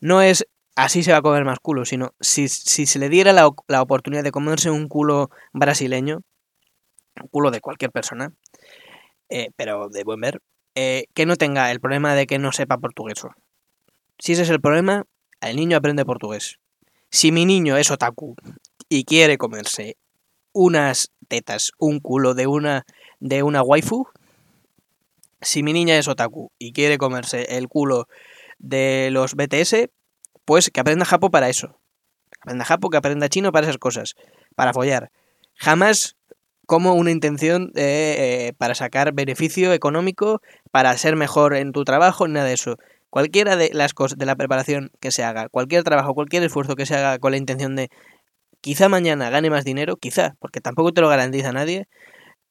No 0.00 0.20
es 0.20 0.46
así 0.76 1.02
se 1.02 1.12
va 1.12 1.18
a 1.18 1.22
comer 1.22 1.44
más 1.44 1.60
culo, 1.60 1.84
sino 1.84 2.14
si, 2.20 2.48
si 2.48 2.86
se 2.86 2.98
le 2.98 3.08
diera 3.08 3.32
la, 3.32 3.48
la 3.68 3.82
oportunidad 3.82 4.22
de 4.22 4.32
comerse 4.32 4.70
un 4.70 4.88
culo 4.88 5.30
brasileño, 5.52 6.22
culo 7.30 7.50
de 7.50 7.60
cualquier 7.60 7.90
persona, 7.90 8.32
eh, 9.28 9.50
pero 9.56 9.88
de 9.88 10.04
buen 10.04 10.20
ver, 10.20 10.40
eh, 10.74 11.04
que 11.14 11.26
no 11.26 11.36
tenga 11.36 11.70
el 11.70 11.80
problema 11.80 12.14
de 12.14 12.26
que 12.26 12.38
no 12.38 12.52
sepa 12.52 12.78
portugués. 12.78 13.22
Si 14.18 14.32
ese 14.32 14.42
es 14.42 14.50
el 14.50 14.60
problema, 14.60 15.04
el 15.40 15.56
niño 15.56 15.76
aprende 15.76 16.04
portugués. 16.04 16.58
Si 17.10 17.32
mi 17.32 17.44
niño 17.44 17.76
es 17.76 17.90
otaku 17.90 18.36
y 18.88 19.04
quiere 19.04 19.36
comerse 19.36 19.96
unas 20.52 21.12
tetas, 21.28 21.72
un 21.78 22.00
culo 22.00 22.34
de 22.34 22.46
una 22.46 22.84
de 23.20 23.42
una 23.42 23.62
waifu, 23.62 24.08
si 25.42 25.62
mi 25.62 25.72
niña 25.72 25.98
es 25.98 26.08
otaku 26.08 26.50
y 26.58 26.72
quiere 26.72 26.98
comerse 26.98 27.56
el 27.56 27.68
culo 27.68 28.08
de 28.58 29.10
los 29.10 29.34
BTS, 29.34 29.90
pues 30.44 30.70
que 30.70 30.80
aprenda 30.80 31.04
japo 31.04 31.30
para 31.30 31.48
eso. 31.48 31.78
Que 32.30 32.38
aprenda 32.42 32.64
japo, 32.64 32.90
que 32.90 32.96
aprenda 32.96 33.28
chino 33.28 33.52
para 33.52 33.66
esas 33.66 33.78
cosas, 33.78 34.14
para 34.54 34.72
follar. 34.72 35.10
Jamás 35.54 36.16
como 36.66 36.94
una 36.94 37.10
intención 37.10 37.70
de, 37.74 38.46
eh, 38.48 38.52
para 38.56 38.74
sacar 38.74 39.12
beneficio 39.12 39.72
económico, 39.72 40.40
para 40.70 40.96
ser 40.96 41.16
mejor 41.16 41.54
en 41.54 41.72
tu 41.72 41.84
trabajo, 41.84 42.26
nada 42.28 42.46
de 42.46 42.54
eso. 42.54 42.76
Cualquiera 43.10 43.56
de 43.56 43.70
las 43.74 43.92
cosas, 43.92 44.16
de 44.16 44.24
la 44.24 44.36
preparación 44.36 44.90
que 45.00 45.10
se 45.10 45.22
haga, 45.22 45.48
cualquier 45.48 45.82
trabajo, 45.82 46.14
cualquier 46.14 46.42
esfuerzo 46.44 46.76
que 46.76 46.86
se 46.86 46.94
haga 46.94 47.18
con 47.18 47.32
la 47.32 47.36
intención 47.36 47.76
de 47.76 47.90
quizá 48.62 48.88
mañana 48.88 49.28
gane 49.28 49.50
más 49.50 49.64
dinero, 49.64 49.96
quizá, 49.96 50.36
porque 50.38 50.62
tampoco 50.62 50.92
te 50.92 51.02
lo 51.02 51.08
garantiza 51.08 51.52
nadie, 51.52 51.88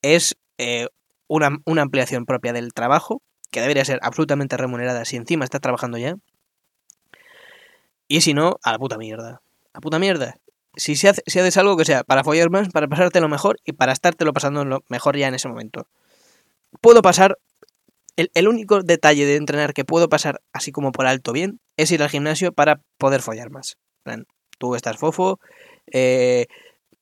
es 0.03 0.35
eh, 0.59 0.87
una, 1.27 1.59
ampliación 1.65 2.25
propia 2.25 2.53
del 2.53 2.73
trabajo, 2.73 3.23
que 3.49 3.61
debería 3.61 3.83
ser 3.85 3.99
absolutamente 4.03 4.57
remunerada 4.57 5.05
si 5.05 5.15
encima 5.15 5.45
estás 5.45 5.61
trabajando 5.61 5.97
ya, 5.97 6.15
Y 8.07 8.21
si 8.21 8.33
no, 8.33 8.59
a 8.63 8.73
la 8.73 8.77
puta 8.77 8.97
mierda. 8.97 9.41
A 9.73 9.79
puta 9.79 9.97
mierda. 9.97 10.35
Si, 10.75 10.95
si 10.95 11.07
haces 11.07 11.57
algo 11.57 11.77
que 11.77 11.85
sea 11.85 12.03
para 12.03 12.23
follar 12.23 12.49
más, 12.49 12.69
para 12.69 12.87
pasártelo 12.87 13.29
mejor 13.29 13.57
y 13.65 13.71
para 13.71 13.93
estártelo 13.93 14.33
pasando 14.33 14.65
lo 14.65 14.83
mejor 14.89 15.17
ya 15.17 15.29
en 15.29 15.35
ese 15.35 15.47
momento. 15.47 15.87
Puedo 16.81 17.01
pasar. 17.01 17.37
El, 18.17 18.47
único 18.47 18.83
detalle 18.83 19.25
de 19.25 19.37
entrenar 19.37 19.73
que 19.73 19.85
puedo 19.85 20.09
pasar 20.09 20.41
así 20.51 20.71
como 20.73 20.91
por 20.91 21.07
alto 21.07 21.31
bien 21.31 21.59
es 21.77 21.91
ir 21.91 22.03
al 22.03 22.09
gimnasio 22.09 22.51
para 22.51 22.81
poder 22.97 23.21
follar 23.21 23.49
más. 23.49 23.77
tú 24.59 24.75
estás 24.75 24.97
fofo, 24.97 25.39
eh, 25.91 26.47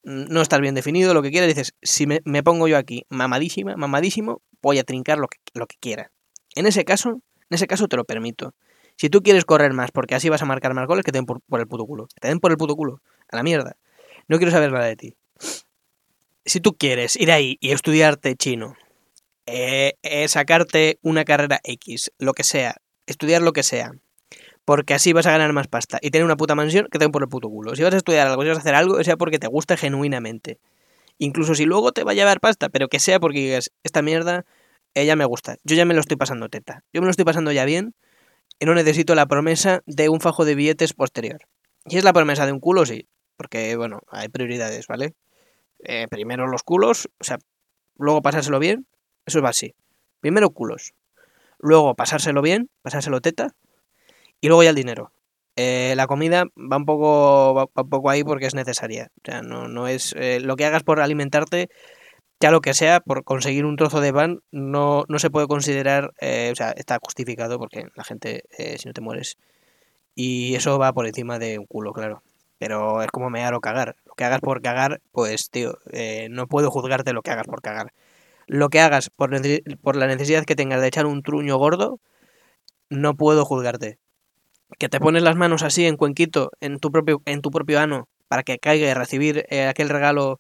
no 0.04 0.42
estás 0.42 0.62
bien 0.62 0.76
definido, 0.76 1.14
lo 1.14 1.22
que 1.22 1.32
quieras, 1.32 1.48
dices, 1.48 1.76
si 1.82 2.08
me, 2.08 2.44
pongo 2.44 2.68
yo 2.68 2.78
aquí 2.78 3.06
mamadísima, 3.10 3.76
mamadísimo, 3.76 4.42
voy 4.62 4.80
a 4.80 4.84
trincar 4.84 5.18
lo 5.18 5.28
que, 5.28 5.38
lo 5.54 5.68
que 5.68 5.76
quiera. 5.80 6.12
En 6.56 6.66
ese 6.66 6.86
caso, 6.86 7.22
en 7.50 7.56
ese 7.56 7.68
caso 7.68 7.88
te 7.88 7.98
lo 7.98 8.06
permito. 8.06 8.54
Si 8.96 9.10
tú 9.10 9.22
quieres 9.22 9.46
correr 9.46 9.72
más 9.74 9.92
porque 9.92 10.16
así 10.16 10.30
vas 10.30 10.42
a 10.42 10.46
marcar 10.46 10.74
más 10.74 10.88
goles, 10.88 11.06
que 11.06 11.12
te 11.12 11.18
den 11.18 11.26
por, 11.26 11.42
el 11.60 11.68
puto 11.68 11.86
culo. 11.86 12.08
te 12.20 12.28
den 12.28 12.40
por 12.40 12.52
el 12.52 12.58
puto 12.58 12.76
culo. 12.76 13.02
A 13.32 13.38
la 13.38 13.44
mierda. 13.44 13.78
No 14.28 14.38
quiero 14.38 14.52
saber 14.52 14.72
nada 14.72 14.86
de 14.86 14.96
ti. 14.96 15.16
Si 16.46 16.60
tú 16.60 16.76
quieres 16.76 17.16
ir 17.16 17.32
ahí 17.32 17.58
y 17.62 17.72
estudiarte 17.72 18.36
chino, 18.36 18.76
eh, 19.46 19.94
eh, 20.04 20.28
sacarte 20.28 21.00
una 21.02 21.24
carrera 21.24 21.62
X, 21.64 22.12
lo 22.18 22.34
que 22.34 22.44
sea, 22.44 22.76
estudiar 23.06 23.42
lo 23.42 23.54
que 23.54 23.64
sea, 23.64 23.94
porque 24.66 24.94
así 24.94 25.14
vas 25.14 25.26
a 25.26 25.32
ganar 25.32 25.54
más 25.54 25.68
pasta 25.68 26.00
y 26.02 26.12
tener 26.12 26.26
una 26.26 26.38
puta 26.38 26.56
mansión 26.56 26.88
que 26.92 27.00
te 27.00 27.06
den 27.06 27.12
por 27.12 27.24
el 27.24 27.30
puto 27.30 27.50
culo. 27.50 27.76
Si 27.76 27.84
vas 27.84 27.94
a 27.94 27.98
estudiar 27.98 28.28
algo, 28.28 28.44
si 28.44 28.50
vas 28.50 28.58
a 28.58 28.62
hacer 28.62 28.76
algo, 28.76 29.04
sea 29.04 29.18
porque 29.18 29.40
te 29.40 29.48
gusta 29.48 29.78
genuinamente. 29.78 30.60
Incluso 31.18 31.56
si 31.56 31.66
luego 31.66 31.92
te 31.92 32.04
va 32.04 32.12
a 32.12 32.16
llevar 32.16 32.40
pasta, 32.40 32.70
pero 32.70 32.88
que 32.88 33.00
sea 33.00 33.20
porque 33.20 33.40
digas, 33.40 33.72
esta 33.84 34.02
mierda, 34.02 34.46
ella 34.94 35.16
me 35.16 35.26
gusta. 35.26 35.58
Yo 35.64 35.76
ya 35.76 35.86
me 35.86 35.94
lo 35.94 36.00
estoy 36.00 36.18
pasando 36.18 36.50
teta. 36.50 36.84
Yo 36.94 37.02
me 37.02 37.06
lo 37.06 37.12
estoy 37.12 37.26
pasando 37.26 37.52
ya 37.52 37.66
bien 37.66 37.94
y 38.60 38.66
no 38.66 38.74
necesito 38.74 39.16
la 39.16 39.26
promesa 39.26 39.82
de 39.86 40.10
un 40.10 40.22
fajo 40.22 40.46
de 40.46 40.56
billetes 40.56 40.94
posterior. 40.94 41.42
Y 41.86 41.98
es 41.98 42.04
la 42.04 42.14
promesa 42.14 42.46
de 42.46 42.52
un 42.52 42.60
culo, 42.60 42.86
sí. 42.86 43.08
Porque, 43.38 43.76
bueno, 43.76 44.02
hay 44.10 44.30
prioridades, 44.30 44.88
¿vale? 44.88 45.14
Eh, 45.80 46.08
primero 46.10 46.48
los 46.48 46.64
culos, 46.64 47.10
o 47.20 47.24
sea, 47.24 47.40
luego 47.98 48.22
pasárselo 48.22 48.60
bien, 48.60 48.86
eso 49.26 49.42
va 49.42 49.50
así. 49.50 49.76
Primero 50.20 50.50
culos. 50.50 50.94
Luego 51.58 51.96
pasárselo 51.96 52.42
bien, 52.42 52.70
pasárselo 52.82 53.22
teta. 53.22 53.56
Y 54.42 54.48
luego 54.48 54.64
ya 54.64 54.70
el 54.70 54.76
dinero. 54.76 55.12
Eh, 55.56 55.94
la 55.98 56.08
comida 56.08 56.46
va 56.56 56.78
un 56.78 56.86
poco 56.86 57.54
va, 57.54 57.66
un 57.76 57.90
poco 57.90 58.10
ahí 58.10 58.24
porque 58.24 58.46
es 58.46 58.56
necesaria. 58.56 59.12
O 59.18 59.22
sea, 59.26 59.42
no, 59.42 59.68
no 59.68 59.88
es 59.88 60.14
eh, 60.18 60.40
lo 60.40 60.56
que 60.56 60.66
hagas 60.66 60.84
por 60.84 61.02
alimentarte 61.02 61.70
ya 62.40 62.52
lo 62.52 62.62
que 62.62 62.74
sea, 62.74 63.02
por 63.02 63.24
conseguir 63.24 63.66
un 63.66 63.76
trozo 63.76 64.00
de 64.02 64.14
pan, 64.14 64.42
no, 64.52 65.04
no 65.10 65.20
se 65.20 65.30
puede 65.30 65.48
considerar, 65.48 66.14
eh, 66.22 66.50
o 66.52 66.56
sea, 66.56 66.72
está 66.72 66.98
justificado 67.02 67.60
porque 67.60 67.88
la 67.96 68.04
gente, 68.04 68.44
eh, 68.58 68.78
si 68.78 68.88
no 68.88 68.94
te 68.94 69.02
mueres, 69.02 69.38
y 70.16 70.56
eso 70.56 70.80
va 70.80 70.94
por 70.94 71.08
encima 71.08 71.40
de 71.40 71.60
un 71.60 71.66
culo, 71.68 71.94
claro. 71.94 72.24
Pero 72.60 73.04
es 73.04 73.10
como 73.12 73.30
mear 73.30 73.54
o 73.56 73.62
cagar. 73.62 73.96
Lo 74.06 74.16
que 74.16 74.26
hagas 74.26 74.42
por 74.42 74.62
cagar, 74.62 75.02
pues, 75.12 75.50
tío, 75.52 75.78
eh, 75.94 76.28
no 76.32 76.48
puedo 76.48 76.72
juzgarte 76.72 77.14
lo 77.14 77.22
que 77.24 77.32
hagas 77.32 77.48
por 77.48 77.62
cagar. 77.62 77.94
Lo 78.48 78.70
que 78.70 78.82
hagas 78.82 79.10
por, 79.10 79.32
por 79.82 79.96
la 79.96 80.08
necesidad 80.08 80.46
que 80.46 80.56
tengas 80.56 80.82
de 80.82 80.88
echar 80.88 81.06
un 81.08 81.24
truño 81.24 81.58
gordo, 81.58 82.00
no 82.90 83.16
puedo 83.16 83.46
juzgarte. 83.46 84.00
Que 84.78 84.90
te 84.90 85.00
pones 85.00 85.24
las 85.24 85.36
manos 85.36 85.64
así 85.64 85.86
en 85.86 85.98
cuenquito, 85.98 86.52
en 86.62 86.80
tu 86.80 86.92
propio, 86.92 87.22
en 87.26 87.42
tu 87.42 87.52
propio 87.52 87.80
ano, 87.80 88.08
para 88.28 88.44
que 88.44 88.60
caiga 88.60 88.90
y 88.90 88.94
recibir 88.94 89.46
aquel 89.68 89.90
regalo 89.90 90.40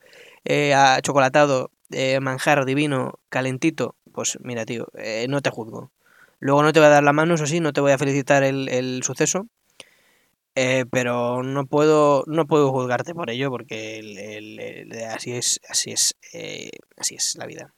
chocolatado 1.01 1.71
eh, 1.91 2.19
manjar 2.19 2.65
divino, 2.65 3.19
calentito, 3.29 3.95
pues 4.13 4.38
mira, 4.41 4.65
tío, 4.65 4.88
eh, 4.95 5.25
no 5.27 5.41
te 5.41 5.50
juzgo. 5.50 5.91
Luego 6.39 6.62
no 6.62 6.71
te 6.71 6.79
voy 6.79 6.88
a 6.88 6.91
dar 6.91 7.03
la 7.03 7.13
mano, 7.13 7.33
eso 7.33 7.48
sí, 7.48 7.59
no 7.59 7.74
te 7.74 7.81
voy 7.81 7.91
a 7.91 7.98
felicitar 7.98 8.43
el, 8.43 9.01
suceso, 9.03 9.48
eh, 10.55 10.86
pero 10.91 11.41
no 11.41 11.65
puedo, 11.65 12.24
no 12.27 12.45
puedo 12.45 12.71
juzgarte 12.71 13.15
por 13.15 13.29
ello 13.31 13.50
porque 13.50 14.88
así 15.12 15.31
es, 15.31 15.59
así 15.67 15.91
es, 15.91 16.15
así 16.98 17.15
es 17.15 17.36
la 17.38 17.48
vida. 17.48 17.74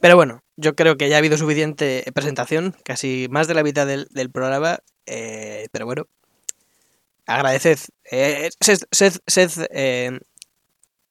Pero 0.00 0.16
bueno, 0.16 0.42
yo 0.56 0.74
creo 0.74 0.96
que 0.96 1.08
ya 1.08 1.16
ha 1.16 1.18
habido 1.18 1.36
suficiente 1.36 2.04
presentación, 2.12 2.74
casi 2.84 3.28
más 3.30 3.46
de 3.46 3.54
la 3.54 3.62
mitad 3.62 3.86
del, 3.86 4.30
programa, 4.32 4.80
pero 5.06 5.86
bueno, 5.86 6.06
agradeced, 7.26 7.78
sed, 8.60 10.18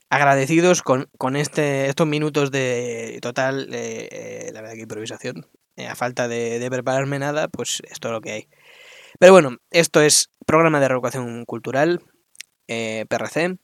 agradecidos 0.10 0.82
con, 0.82 1.10
con 1.18 1.36
este, 1.36 1.88
estos 1.88 2.08
minutos 2.08 2.52
de 2.52 3.20
total, 3.22 3.70
eh, 3.72 4.50
la 4.54 4.62
verdad 4.62 4.76
que 4.76 4.82
improvisación. 4.82 5.48
Eh, 5.76 5.88
a 5.88 5.96
falta 5.96 6.28
de, 6.28 6.66
prepararme 6.70 7.20
nada, 7.20 7.48
pues 7.48 7.82
esto 7.90 8.10
es 8.10 8.12
lo 8.12 8.22
que 8.22 8.32
hay. 8.32 8.50
Pero 9.20 9.32
bueno, 9.34 9.58
esto 9.72 10.02
es 10.02 10.30
programa 10.46 10.80
de 10.80 10.88
reeducación 10.88 11.46
cultural, 11.46 12.02
eh, 12.68 13.06
PRC, 13.08 13.58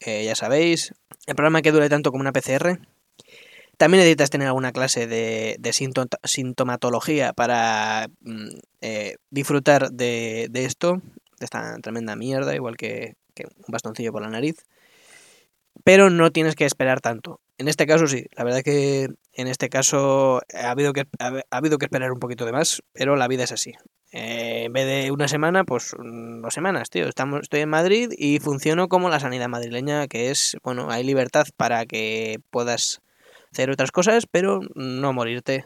ya 0.00 0.34
sabéis. 0.34 0.94
El 1.26 1.36
programa 1.36 1.62
que 1.62 1.72
dure 1.72 1.88
tanto 1.88 2.10
como 2.10 2.22
una 2.22 2.32
PCR. 2.32 2.80
También 3.80 4.00
necesitas 4.00 4.28
tener 4.28 4.46
alguna 4.46 4.72
clase 4.72 5.06
de, 5.06 5.58
sintomatología 6.22 7.32
para 7.32 8.08
mm, 8.20 8.48
disfrutar 9.30 9.90
de, 9.90 10.50
esto, 10.52 11.00
de 11.38 11.44
esta 11.46 11.78
tremenda 11.78 12.14
mierda, 12.14 12.54
igual 12.54 12.76
que, 12.76 13.14
un 13.38 13.72
bastoncillo 13.72 14.12
por 14.12 14.20
la 14.20 14.28
nariz 14.28 14.56
pero 15.82 16.10
no 16.10 16.30
tienes 16.30 16.56
que 16.56 16.66
esperar 16.66 17.00
tanto. 17.00 17.40
En 17.56 17.68
este 17.68 17.86
caso 17.86 18.06
sí, 18.06 18.26
la 18.36 18.44
verdad 18.44 18.60
que 18.60 19.08
en 19.32 19.46
este 19.46 19.70
caso 19.70 20.42
ha 20.52 20.70
habido 20.70 20.92
que, 20.92 21.06
ha, 21.18 21.40
habido 21.50 21.78
que 21.78 21.86
esperar 21.86 22.12
un 22.12 22.20
poquito 22.20 22.44
de 22.44 22.52
más, 22.52 22.82
pero 22.92 23.16
la 23.16 23.28
vida 23.28 23.44
es 23.44 23.52
así. 23.52 23.72
Eh, 24.12 24.64
en 24.64 24.74
vez 24.74 24.86
de 24.86 25.10
una 25.10 25.26
semana, 25.26 25.64
pues 25.64 25.94
mm, 25.98 26.42
dos 26.42 26.52
semanas, 26.52 26.90
tío. 26.90 27.08
Estamos, 27.08 27.40
estoy 27.42 27.60
en 27.60 27.70
Madrid 27.70 28.10
y 28.18 28.40
funciono 28.40 28.88
como 28.88 29.08
la 29.08 29.20
sanidad 29.20 29.48
madrileña, 29.48 30.06
que 30.06 30.30
es, 30.30 30.58
bueno, 30.62 30.90
hay 30.90 31.02
libertad 31.02 31.46
para 31.56 31.86
que 31.86 32.40
puedas 32.50 33.00
hacer 33.52 33.70
otras 33.70 33.90
cosas, 33.92 34.26
pero 34.30 34.60
no 34.74 35.12
morirte. 35.12 35.64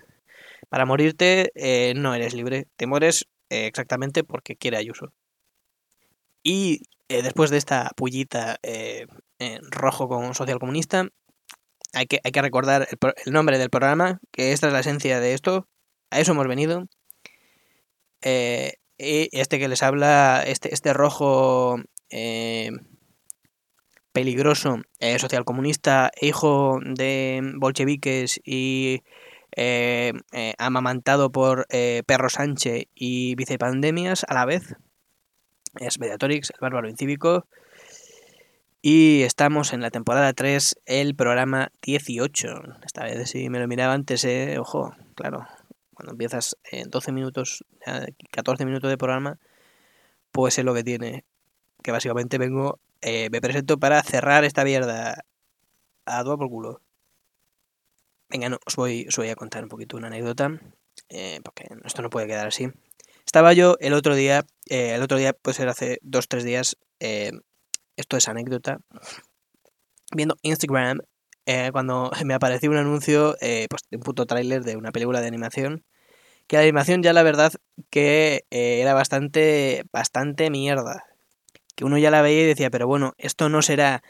Para 0.68 0.86
morirte 0.86 1.52
eh, 1.54 1.94
no 1.94 2.14
eres 2.14 2.34
libre, 2.34 2.66
te 2.76 2.86
mueres 2.86 3.26
eh, 3.50 3.66
exactamente 3.66 4.24
porque 4.24 4.56
quiere 4.56 4.76
Ayuso. 4.76 5.12
Y 6.42 6.82
después 7.08 7.50
de 7.50 7.58
esta 7.58 7.90
pullita 7.96 8.58
rojo 9.70 10.08
con 10.08 10.34
social 10.34 10.58
comunista. 10.58 11.08
Hay 11.92 12.06
que, 12.06 12.20
hay 12.24 12.32
que 12.32 12.42
recordar 12.42 12.88
el, 12.90 13.32
nombre 13.32 13.58
del 13.58 13.70
programa, 13.70 14.20
que 14.32 14.52
esta 14.52 14.66
es 14.66 14.72
la 14.72 14.80
esencia 14.80 15.20
de 15.20 15.34
esto. 15.34 15.68
A 16.10 16.20
eso 16.20 16.32
hemos 16.32 16.48
venido. 16.48 16.86
Eh, 18.22 18.74
y 18.98 19.28
este 19.38 19.58
que 19.58 19.68
les 19.68 19.82
habla, 19.82 20.42
este, 20.46 20.72
este 20.72 20.92
rojo 20.92 21.76
eh, 22.10 22.70
peligroso, 24.14 24.78
eh, 25.00 25.18
socialcomunista, 25.18 26.10
hijo 26.22 26.78
de 26.82 27.42
bolcheviques 27.56 28.40
y 28.42 29.02
amamantado 30.58 31.30
por 31.30 31.66
Perro 31.68 32.30
Sánchez 32.30 32.86
y 32.94 33.34
vicepandemias 33.34 34.24
a 34.26 34.34
la 34.34 34.46
vez. 34.46 34.74
Es 35.78 36.00
Mediatorix, 36.00 36.50
el 36.50 36.60
bárbaro 36.60 36.88
incívico. 36.88 37.46
Y 38.86 39.22
estamos 39.22 39.72
en 39.72 39.80
la 39.80 39.90
temporada 39.90 40.34
3, 40.34 40.76
el 40.84 41.16
programa 41.16 41.72
18. 41.80 42.48
Esta 42.84 43.04
vez 43.04 43.30
si 43.30 43.48
me 43.48 43.58
lo 43.58 43.66
miraba 43.66 43.94
antes, 43.94 44.26
eh, 44.26 44.58
ojo, 44.58 44.94
claro, 45.14 45.46
cuando 45.94 46.12
empiezas 46.12 46.58
en 46.70 46.90
12 46.90 47.10
minutos, 47.10 47.64
14 48.30 48.66
minutos 48.66 48.90
de 48.90 48.98
programa, 48.98 49.38
pues 50.32 50.58
es 50.58 50.66
lo 50.66 50.74
que 50.74 50.84
tiene. 50.84 51.24
Que 51.82 51.92
básicamente 51.92 52.36
vengo, 52.36 52.78
eh, 53.04 53.28
me 53.30 53.40
presento 53.40 53.78
para 53.78 54.02
cerrar 54.02 54.44
esta 54.44 54.64
mierda 54.64 55.24
a 56.06 56.24
todo 56.24 56.38
por 56.38 56.48
culo. 56.48 56.80
Venga, 58.28 58.48
no, 58.48 58.58
os 58.66 58.74
voy, 58.74 59.06
os 59.08 59.16
voy 59.16 59.28
a 59.28 59.36
contar 59.36 59.62
un 59.62 59.68
poquito 59.68 59.96
una 59.96 60.08
anécdota, 60.08 60.58
eh, 61.08 61.40
porque 61.44 61.68
esto 61.84 62.02
no 62.02 62.10
puede 62.10 62.26
quedar 62.26 62.48
así. 62.48 62.68
Estaba 63.24 63.52
yo 63.52 63.76
el 63.80 63.92
otro 63.92 64.14
día, 64.16 64.44
el 64.66 65.02
otro 65.02 65.16
día, 65.18 65.32
pues 65.32 65.60
era 65.60 65.70
hace 65.70 66.00
2-3 66.02 66.42
días, 66.42 66.76
esto 66.98 68.16
es 68.16 68.28
anécdota, 68.28 68.80
viendo 70.14 70.36
Instagram 70.42 71.00
eh, 71.46 71.70
cuando 71.72 72.10
me 72.24 72.34
apareció 72.34 72.70
un 72.70 72.76
anuncio 72.76 73.36
eh, 73.40 73.66
pues, 73.68 73.82
de 73.90 73.96
un 73.98 74.02
puto 74.02 74.26
tráiler 74.26 74.64
de 74.64 74.76
una 74.76 74.92
película 74.92 75.20
de 75.20 75.28
animación. 75.28 75.84
Que 76.46 76.56
la 76.56 76.62
animación 76.62 77.02
ya 77.02 77.12
la 77.12 77.22
verdad 77.22 77.52
que 77.90 78.44
eh, 78.50 78.80
era 78.80 78.94
bastante, 78.94 79.84
bastante 79.92 80.50
mierda. 80.50 81.04
Que 81.74 81.84
uno 81.84 81.98
ya 81.98 82.10
la 82.10 82.22
veía 82.22 82.42
y 82.42 82.46
decía, 82.46 82.70
pero 82.70 82.86
bueno, 82.86 83.14
esto 83.18 83.48
no 83.48 83.62
será 83.62 84.02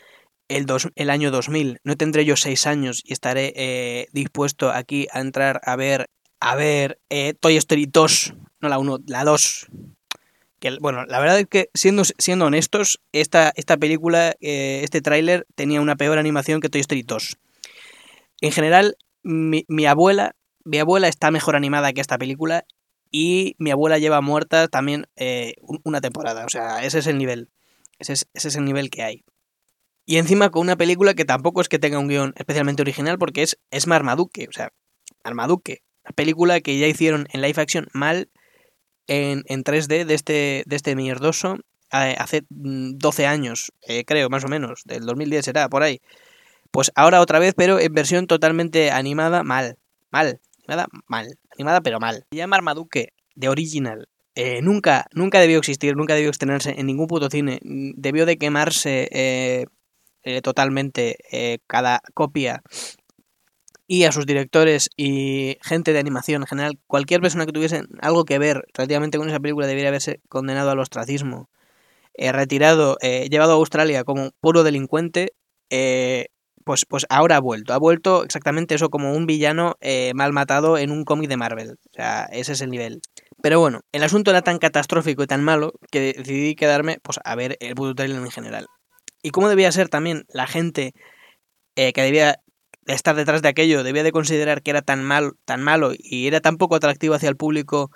el, 0.48 0.66
dos, 0.66 0.88
el 0.94 1.10
año 1.10 1.30
2000. 1.30 1.80
No 1.84 1.96
tendré 1.96 2.24
yo 2.24 2.36
seis 2.36 2.66
años 2.66 3.02
y 3.04 3.12
estaré 3.12 4.08
dispuesto 4.12 4.70
aquí 4.70 5.06
a 5.12 5.20
entrar 5.20 5.60
a 5.64 5.76
ver, 5.76 6.10
a 6.40 6.54
ver 6.54 6.98
Toy 7.40 7.56
Story 7.56 7.86
2. 7.86 8.34
No 8.60 8.68
la 8.68 8.78
1, 8.78 8.98
la 9.06 9.24
2 9.24 9.68
bueno, 10.80 11.04
la 11.06 11.18
verdad 11.18 11.40
es 11.40 11.46
que 11.46 11.70
siendo, 11.74 12.04
siendo 12.04 12.46
honestos, 12.46 13.00
esta, 13.12 13.52
esta 13.56 13.76
película, 13.76 14.34
eh, 14.40 14.80
este 14.82 15.00
tráiler 15.00 15.46
tenía 15.54 15.80
una 15.80 15.96
peor 15.96 16.18
animación 16.18 16.60
que 16.60 16.68
Toy 16.68 16.80
Story 16.80 17.02
2. 17.02 17.36
En 18.40 18.52
general, 18.52 18.96
mi, 19.22 19.64
abuela, 19.86 20.34
mi 20.64 20.78
abuela 20.78 21.08
está 21.08 21.30
mejor 21.30 21.56
animada 21.56 21.92
que 21.92 22.00
esta 22.00 22.18
película 22.18 22.64
y 23.16 23.54
mi 23.58 23.70
abuela 23.70 23.98
lleva 23.98 24.20
muerta 24.22 24.66
también 24.66 25.06
eh, 25.14 25.54
una 25.84 26.00
temporada. 26.00 26.44
O 26.46 26.48
sea, 26.48 26.84
ese 26.84 26.98
es 26.98 27.06
el 27.06 27.16
nivel. 27.16 27.48
Ese 28.00 28.14
es, 28.14 28.26
ese 28.34 28.48
es 28.48 28.56
el 28.56 28.64
nivel 28.64 28.90
que 28.90 29.04
hay. 29.04 29.24
Y 30.04 30.16
encima 30.16 30.50
con 30.50 30.62
una 30.62 30.74
película 30.74 31.14
que 31.14 31.24
tampoco 31.24 31.60
es 31.60 31.68
que 31.68 31.78
tenga 31.78 32.00
un 32.00 32.08
guion 32.08 32.34
especialmente 32.36 32.82
original 32.82 33.16
porque 33.16 33.44
es, 33.44 33.56
es 33.70 33.86
Marmaduke. 33.86 34.48
O 34.48 34.52
sea, 34.52 34.72
Marmaduke. 35.22 35.84
Una 36.04 36.12
película 36.16 36.60
que 36.60 36.76
ya 36.76 36.88
hicieron 36.88 37.28
en 37.32 37.40
live 37.40 37.62
action 37.62 37.86
mal 37.92 38.30
en, 39.06 39.44
en 39.46 39.62
3D 39.62 40.06
de 40.06 40.14
este, 40.14 40.64
de 40.66 40.74
este 40.74 40.96
mierdoso 40.96 41.58
eh, 41.92 42.16
hace 42.18 42.42
12 42.48 43.22
mm, 43.22 43.26
años, 43.30 43.72
eh, 43.82 44.04
creo, 44.04 44.28
más 44.28 44.44
o 44.44 44.48
menos. 44.48 44.82
Del 44.86 45.06
2010 45.06 45.44
será, 45.44 45.68
por 45.68 45.84
ahí. 45.84 46.00
Pues 46.72 46.90
ahora 46.96 47.20
otra 47.20 47.38
vez, 47.38 47.54
pero 47.56 47.78
en 47.78 47.94
versión 47.94 48.26
totalmente 48.26 48.90
animada, 48.90 49.44
mal. 49.44 49.78
Mal. 50.10 50.40
Animada, 50.66 50.88
mal. 51.06 51.38
Animada, 51.54 51.80
pero 51.80 52.00
mal. 52.00 52.26
Llama 52.30 52.56
Marmaduke, 52.56 53.12
de 53.34 53.48
original. 53.48 54.08
Eh, 54.34 54.60
nunca, 54.62 55.06
nunca 55.12 55.38
debió 55.38 55.58
existir, 55.58 55.96
nunca 55.96 56.14
debió 56.14 56.30
estrenarse 56.30 56.74
en 56.76 56.86
ningún 56.86 57.06
puto 57.06 57.30
cine. 57.30 57.60
Debió 57.62 58.26
de 58.26 58.36
quemarse 58.36 59.08
eh, 60.26 60.40
totalmente 60.40 61.18
eh, 61.30 61.58
cada 61.66 62.00
copia 62.14 62.62
y 63.86 64.04
a 64.04 64.12
sus 64.12 64.24
directores 64.24 64.88
y 64.96 65.58
gente 65.62 65.92
de 65.92 65.98
animación 65.98 66.42
en 66.42 66.46
general, 66.46 66.78
cualquier 66.86 67.20
persona 67.20 67.44
que 67.44 67.52
tuviese 67.52 67.82
algo 68.00 68.24
que 68.24 68.38
ver 68.38 68.64
relativamente 68.72 69.18
con 69.18 69.28
esa 69.28 69.38
película 69.38 69.66
debería 69.66 69.88
haberse 69.88 70.22
condenado 70.30 70.70
al 70.70 70.78
ostracismo, 70.78 71.50
eh, 72.14 72.32
retirado, 72.32 72.96
llevado 73.02 73.52
a 73.52 73.56
Australia 73.56 74.04
como 74.04 74.30
puro 74.40 74.62
delincuente, 74.62 75.34
pues, 76.64 76.84
pues 76.88 77.06
ahora 77.08 77.36
ha 77.36 77.40
vuelto. 77.40 77.72
Ha 77.72 77.78
vuelto 77.78 78.24
exactamente 78.24 78.74
eso 78.74 78.90
como 78.90 79.12
un 79.14 79.26
villano 79.26 79.76
mal 80.14 80.32
matado 80.32 80.78
en 80.78 80.90
un 80.90 81.04
cómic 81.04 81.28
de 81.28 81.36
Marvel. 81.36 81.72
O 81.72 81.94
sea, 81.94 82.24
ese 82.32 82.52
es 82.52 82.60
el 82.60 82.70
nivel. 82.70 83.00
Pero 83.42 83.60
bueno, 83.60 83.80
el 83.92 84.02
asunto 84.02 84.30
era 84.30 84.42
tan 84.42 84.58
catastrófico 84.58 85.22
y 85.22 85.26
tan 85.26 85.44
malo 85.44 85.72
que 85.90 86.14
decidí 86.16 86.54
quedarme 86.54 86.98
pues, 87.02 87.20
a 87.24 87.34
ver 87.34 87.56
el 87.60 87.74
puto 87.74 87.94
trailer 87.94 88.18
en 88.18 88.30
general 88.30 88.66
y 89.24 89.30
cómo 89.30 89.48
debía 89.48 89.72
ser 89.72 89.88
también 89.88 90.26
la 90.28 90.46
gente 90.46 90.92
eh, 91.76 91.94
que 91.94 92.02
debía 92.02 92.40
estar 92.86 93.16
detrás 93.16 93.40
de 93.40 93.48
aquello, 93.48 93.82
debía 93.82 94.02
de 94.02 94.12
considerar 94.12 94.62
que 94.62 94.70
era 94.70 94.82
tan, 94.82 95.02
mal, 95.02 95.32
tan 95.46 95.62
malo 95.62 95.92
y 95.98 96.26
era 96.26 96.40
tan 96.40 96.58
poco 96.58 96.76
atractivo 96.76 97.14
hacia 97.14 97.30
el 97.30 97.36
público 97.36 97.90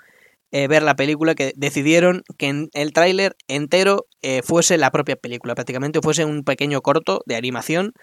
eh, 0.51 0.67
ver 0.67 0.81
la 0.81 0.95
película 0.95 1.35
que 1.35 1.53
decidieron 1.55 2.23
que 2.39 2.67
el 2.73 2.93
tráiler 2.93 3.35
entero 3.47 4.07
eh, 4.23 4.41
fuese 4.41 4.79
la 4.79 4.89
propia 4.89 5.15
película, 5.15 5.53
prácticamente 5.53 6.01
fuese 6.01 6.25
un 6.25 6.43
pequeño 6.43 6.81
corto 6.81 7.21
de 7.27 7.35
animación 7.35 7.93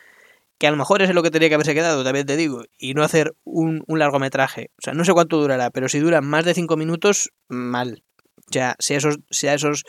que 0.58 0.66
a 0.66 0.70
lo 0.70 0.76
mejor 0.76 1.02
es 1.02 1.14
lo 1.14 1.22
que 1.22 1.30
tenía 1.30 1.48
que 1.48 1.54
haberse 1.54 1.74
quedado, 1.74 2.04
también 2.04 2.26
te 2.26 2.36
digo, 2.36 2.62
y 2.78 2.94
no 2.94 3.02
hacer 3.02 3.34
un, 3.44 3.84
largometraje. 3.88 4.70
O 4.78 4.82
sea, 4.82 4.94
no 4.94 5.04
sé 5.04 5.12
cuánto 5.12 5.38
durará, 5.38 5.70
pero 5.70 5.88
si 5.88 5.98
dura 5.98 6.20
más 6.20 6.44
de 6.44 6.54
cinco 6.54 6.76
minutos, 6.76 7.32
mal. 7.48 8.04
O 8.48 8.52
sea, 8.52 8.76
si 8.78 8.94
esos, 8.94 9.18
si 9.30 9.48
a 9.48 9.54
esos 9.54 9.84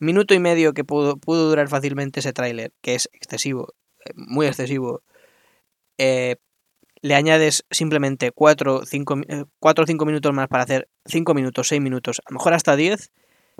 minuto 0.00 0.34
y 0.34 0.38
medio 0.38 0.74
que 0.74 0.84
pudo, 0.84 1.16
pudo 1.16 1.48
durar 1.48 1.68
fácilmente 1.68 2.20
ese 2.20 2.32
tráiler, 2.32 2.72
que 2.82 2.94
es 2.94 3.08
excesivo, 3.12 3.74
eh, 4.04 4.10
muy 4.14 4.46
excesivo, 4.46 5.02
eh, 5.98 6.36
le 7.00 7.14
añades 7.16 7.64
simplemente 7.70 8.30
4 8.30 8.76
o 8.76 8.86
5 8.86 10.06
minutos 10.06 10.32
más 10.32 10.48
para 10.48 10.62
hacer 10.62 10.88
5 11.06 11.34
minutos, 11.34 11.68
6 11.68 11.80
minutos, 11.80 12.20
a 12.24 12.30
lo 12.30 12.34
mejor 12.38 12.54
hasta 12.54 12.76
10, 12.76 13.10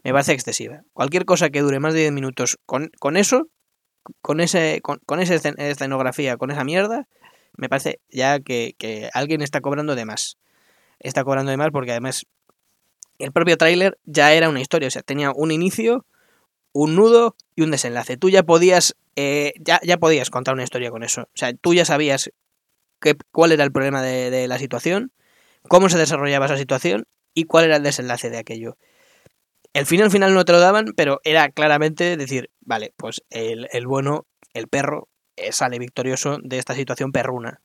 me 0.05 0.13
parece 0.13 0.33
excesiva. 0.33 0.83
Cualquier 0.93 1.25
cosa 1.25 1.51
que 1.51 1.61
dure 1.61 1.81
más 1.81 1.93
de 1.93 2.01
10 2.01 2.13
minutos 2.13 2.59
con, 2.67 2.91
con 3.01 3.17
eso, 3.17 3.49
con, 4.21 4.41
ese, 4.41 4.81
con, 4.83 5.21
esa 5.21 5.35
escenografía, 5.35 6.37
con 6.37 6.51
esa 6.51 6.65
mierda, 6.65 7.07
me 7.57 7.69
parece 7.69 8.01
ya 8.11 8.41
que, 8.41 8.75
que, 8.79 9.11
alguien 9.15 9.43
está 9.43 9.61
cobrando 9.61 9.95
de 9.95 10.05
más. 10.05 10.39
Está 11.01 11.25
cobrando 11.25 11.51
de 11.51 11.57
más 11.57 11.71
porque 11.71 11.91
además 11.91 12.27
el 13.19 13.33
propio 13.33 13.57
tráiler 13.57 13.99
ya 14.05 14.33
era 14.33 14.49
una 14.49 14.61
historia, 14.61 14.89
o 14.89 14.91
sea, 14.91 15.03
tenía 15.03 15.33
un 15.35 15.51
inicio, 15.51 16.05
un 16.73 16.97
nudo 16.97 17.37
y 17.55 17.63
un 17.63 17.71
desenlace. 17.71 18.17
Tú 18.17 18.31
ya 18.31 18.43
podías, 18.43 18.97
eh, 19.17 19.53
ya, 19.61 19.81
ya, 19.83 19.99
podías 19.99 20.31
contar 20.31 20.55
una 20.55 20.65
historia 20.65 20.91
con 20.91 21.03
eso. 21.03 21.23
O 21.23 21.37
sea, 21.37 21.53
tú 21.55 21.75
ya 21.75 21.85
sabías 21.85 22.31
qué, 23.01 23.17
cuál 23.31 23.53
era 23.53 23.65
el 23.65 23.73
problema 23.73 24.03
de, 24.03 24.49
la 24.49 24.59
situación, 24.59 25.13
cómo 25.69 25.89
se 25.89 25.99
desarrollaba 25.99 26.47
esa 26.47 26.57
situación 26.57 27.07
y 27.35 27.45
cuál 27.45 27.67
era 27.67 27.77
el 27.77 27.83
desenlace 27.83 28.31
de 28.31 28.39
aquello. 28.39 28.77
El 29.73 29.87
final 29.87 30.11
final 30.11 30.35
no 30.35 30.45
te 30.45 30.53
lo 30.53 30.61
daban, 30.61 30.93
pero 30.97 31.21
era 31.25 31.51
claramente 31.51 32.17
decir, 32.17 32.51
vale, 32.61 32.93
pues 32.97 33.23
el, 33.31 33.69
el 33.73 33.87
bueno, 33.87 34.27
el 34.53 34.69
perro, 34.69 35.09
eh, 35.37 35.53
sale 35.53 35.79
victorioso 35.79 36.39
de 36.43 36.59
esta 36.59 36.75
situación 36.75 37.13
perruna. 37.13 37.61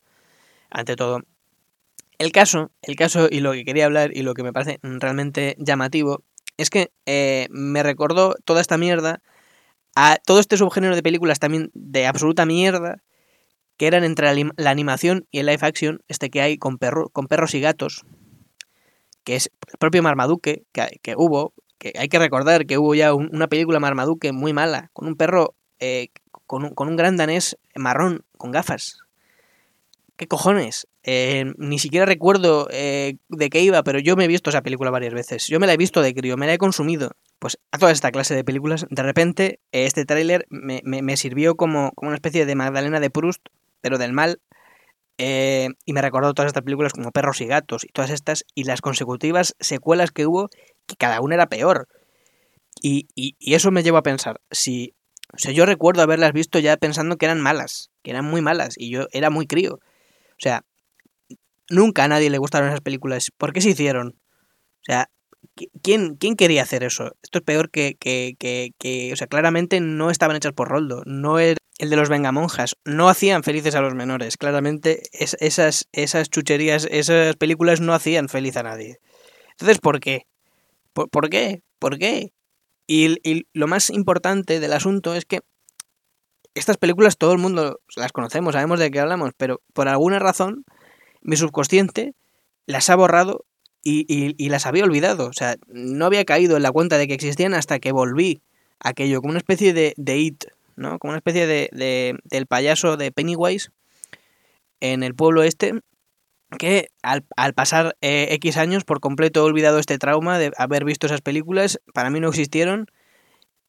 Ante 0.70 0.96
todo. 0.96 1.22
El 2.18 2.32
caso, 2.32 2.72
el 2.82 2.96
caso 2.96 3.28
y 3.30 3.42
lo 3.42 3.52
que 3.52 3.66
quería 3.66 3.86
hablar 3.86 4.16
y 4.16 4.24
lo 4.24 4.34
que 4.34 4.44
me 4.44 4.54
parece 4.54 4.80
realmente 4.82 5.56
llamativo 5.60 6.24
es 6.58 6.70
que 6.70 6.92
eh, 7.06 7.48
me 7.52 7.84
recordó 7.84 8.36
toda 8.44 8.62
esta 8.62 8.78
mierda 8.78 9.22
a 9.96 10.18
todo 10.26 10.40
este 10.40 10.58
subgénero 10.58 10.96
de 10.96 11.04
películas 11.04 11.40
también 11.40 11.70
de 11.74 12.08
absoluta 12.08 12.46
mierda 12.46 13.04
que 13.78 13.86
eran 13.86 14.04
entre 14.04 14.34
la, 14.58 14.70
animación 14.72 15.28
y 15.30 15.40
el 15.40 15.46
live 15.46 15.60
action, 15.62 16.02
este 16.08 16.32
que 16.32 16.42
hay 16.42 16.58
con, 16.58 16.80
perro, 16.80 17.10
con 17.10 17.28
perros 17.28 17.54
y 17.54 17.62
gatos, 17.62 18.04
que 19.24 19.36
es 19.36 19.52
el 19.72 19.78
propio 19.78 20.02
Marmaduke 20.02 20.64
que, 20.72 21.16
hubo, 21.16 21.54
que 21.78 21.94
hay 21.98 22.10
que 22.10 22.20
recordar 22.20 22.66
que 22.66 22.78
hubo 22.78 22.96
ya 22.96 23.14
una 23.14 23.48
película 23.48 23.80
Marmaduke 23.80 24.32
muy 24.32 24.54
mala, 24.54 24.90
con 24.94 25.08
un 25.08 25.16
perro, 25.16 25.56
eh, 25.80 26.10
con, 26.46 26.64
un, 26.66 26.74
con 26.74 26.88
un 26.88 26.96
gran 26.96 27.18
danés 27.18 27.58
marrón, 27.76 28.24
con 28.38 28.52
gafas. 28.52 29.00
¿Qué 30.18 30.28
cojones? 30.28 30.88
Eh, 31.04 31.54
ni 31.58 31.78
siquiera 31.78 32.06
recuerdo 32.06 32.68
eh, 32.72 33.18
de 33.30 33.50
qué 33.50 33.62
iba, 33.62 33.84
pero 33.84 34.00
yo 34.00 34.16
me 34.16 34.26
he 34.26 34.28
visto 34.28 34.50
esa 34.50 34.64
película 34.64 34.90
varias 34.90 35.14
veces. 35.14 35.46
Yo 35.48 35.60
me 35.60 35.68
la 35.68 35.74
he 35.74 35.78
visto 35.78 36.02
de 36.02 36.14
crío, 36.16 36.38
me 36.38 36.48
la 36.48 36.56
he 36.56 36.58
consumido. 36.58 37.12
Pues 37.38 37.60
a 37.72 37.78
toda 37.78 37.92
esta 37.92 38.12
clase 38.12 38.34
de 38.34 38.44
películas, 38.44 38.88
de 38.90 39.04
repente, 39.04 39.60
este 39.72 40.06
tráiler 40.06 40.48
me, 40.50 41.18
sirvió 41.18 41.56
como, 41.56 41.92
como, 41.94 42.10
una 42.10 42.16
especie 42.16 42.48
de 42.48 42.56
Magdalena 42.56 43.00
de 43.00 43.12
Proust, 43.12 43.46
pero 43.80 44.00
del 44.00 44.12
mal. 44.12 44.42
Eh, 45.20 45.70
y 45.86 45.94
me 45.94 46.02
recordó 46.02 46.34
todas 46.34 46.50
estas 46.50 46.64
películas 46.64 46.94
como 46.94 47.12
Perros 47.12 47.40
y 47.42 47.46
Gatos 47.46 47.84
y 47.84 47.90
todas 47.90 48.10
estas, 48.10 48.44
y 48.56 48.64
las 48.64 48.82
consecutivas 48.82 49.56
secuelas 49.60 50.12
que 50.12 50.26
hubo, 50.26 50.50
que 50.88 50.96
cada 50.96 51.22
una 51.22 51.36
era 51.36 51.48
peor. 51.48 51.88
Y, 52.82 53.08
y, 53.16 53.36
eso 53.54 53.72
me 53.72 53.84
llevó 53.84 53.98
a 53.98 54.04
pensar, 54.04 54.40
si... 54.52 54.94
O 55.34 55.40
sea, 55.40 55.52
yo 55.52 55.66
recuerdo 55.66 56.02
haberlas 56.02 56.32
visto 56.32 56.58
ya 56.58 56.78
pensando 56.78 57.18
que 57.18 57.26
eran 57.26 57.42
malas, 57.42 57.92
que 58.02 58.12
eran 58.12 58.24
muy 58.26 58.42
malas, 58.42 58.76
y 58.78 58.90
yo 58.90 59.08
era 59.12 59.30
muy 59.30 59.46
crío. 59.46 59.74
O 59.74 60.40
sea, 60.40 60.64
nunca 61.70 62.06
a 62.06 62.08
nadie 62.08 62.30
le 62.30 62.38
gustaron 62.38 62.70
esas 62.70 62.82
películas. 62.82 63.30
¿Por 63.38 63.52
qué 63.52 63.60
se 63.60 63.72
hicieron? 63.72 64.16
O 64.18 64.84
sea, 64.84 65.10
¿quién, 65.82 66.16
quién 66.16 66.36
quería 66.36 66.64
hacer 66.64 66.84
eso? 66.84 67.12
Esto 67.24 67.40
es 67.40 67.44
peor 67.44 67.70
que, 67.72 67.96
que, 68.00 68.36
que, 68.40 69.12
O 69.12 69.16
sea, 69.16 69.28
claramente 69.28 69.80
no 69.80 70.10
estaban 70.10 70.38
hechas 70.38 70.54
por 70.54 70.70
Roldo. 70.70 71.04
No 71.06 71.40
es 71.40 71.58
el 71.78 71.90
de 71.90 71.96
los 71.96 72.10
vengamonjas. 72.10 72.78
No 72.86 73.10
hacían 73.10 73.44
felices 73.44 73.76
a 73.76 73.82
los 73.82 73.96
menores. 73.96 74.38
Claramente 74.38 75.04
esas, 75.12 75.88
esas 75.92 76.30
chucherías, 76.30 76.88
esas 76.90 77.36
películas 77.36 77.82
no 77.82 77.94
hacían 77.94 78.30
feliz 78.30 78.56
a 78.58 78.64
nadie. 78.64 79.00
Entonces, 79.52 79.80
¿por 79.80 80.00
qué? 80.00 80.26
¿Por, 81.06 81.30
qué? 81.30 81.62
¿Por 81.80 82.00
qué? 82.00 82.34
Y, 82.88 83.46
lo 83.54 83.68
más 83.68 83.90
importante 83.90 84.60
del 84.60 84.74
asunto 84.74 85.14
es 85.14 85.26
que 85.26 85.42
estas 86.56 86.78
películas 86.78 87.18
todo 87.18 87.34
el 87.34 87.38
mundo 87.38 87.80
las 87.96 88.12
conocemos, 88.12 88.54
sabemos 88.54 88.80
de 88.80 88.90
qué 88.90 89.00
hablamos, 89.00 89.32
pero 89.38 89.62
por 89.74 89.88
alguna 89.88 90.18
razón 90.18 90.66
mi 91.22 91.36
subconsciente 91.36 92.16
las 92.66 92.90
ha 92.90 92.96
borrado 92.96 93.46
y, 93.84 94.50
las 94.50 94.66
había 94.66 94.84
olvidado. 94.84 95.28
O 95.28 95.34
sea, 95.34 95.56
no 95.68 96.06
había 96.06 96.26
caído 96.26 96.58
en 96.58 96.64
la 96.64 96.72
cuenta 96.72 96.98
de 96.98 97.08
que 97.08 97.14
existían 97.14 97.54
hasta 97.54 97.80
que 97.80 97.92
volví 97.92 98.42
a 98.80 98.90
aquello, 98.90 99.22
como 99.22 99.32
una 99.32 99.40
especie 99.40 99.74
de, 99.74 99.94
de 99.98 100.36
¿no? 100.76 101.00
Como 101.00 101.12
una 101.12 101.20
especie 101.20 101.48
de, 101.48 102.18
del 102.24 102.48
payaso 102.48 102.98
de 102.98 103.12
Pennywise 103.12 103.70
en 104.80 105.04
el 105.04 105.16
pueblo 105.16 105.44
este, 105.44 105.80
que 106.58 106.88
al, 107.02 107.24
pasar 107.54 107.98
eh, 108.02 108.28
X 108.32 108.58
años 108.58 108.86
por 108.86 109.00
completo 109.00 109.42
he 109.42 109.44
olvidado 109.44 109.80
este 109.80 109.98
trauma 109.98 110.40
de 110.40 110.52
haber 110.58 110.86
visto 110.86 111.08
esas 111.08 111.22
películas, 111.22 111.80
para 111.94 112.10
mí 112.10 112.20
no 112.20 112.30
existieron 112.30 112.88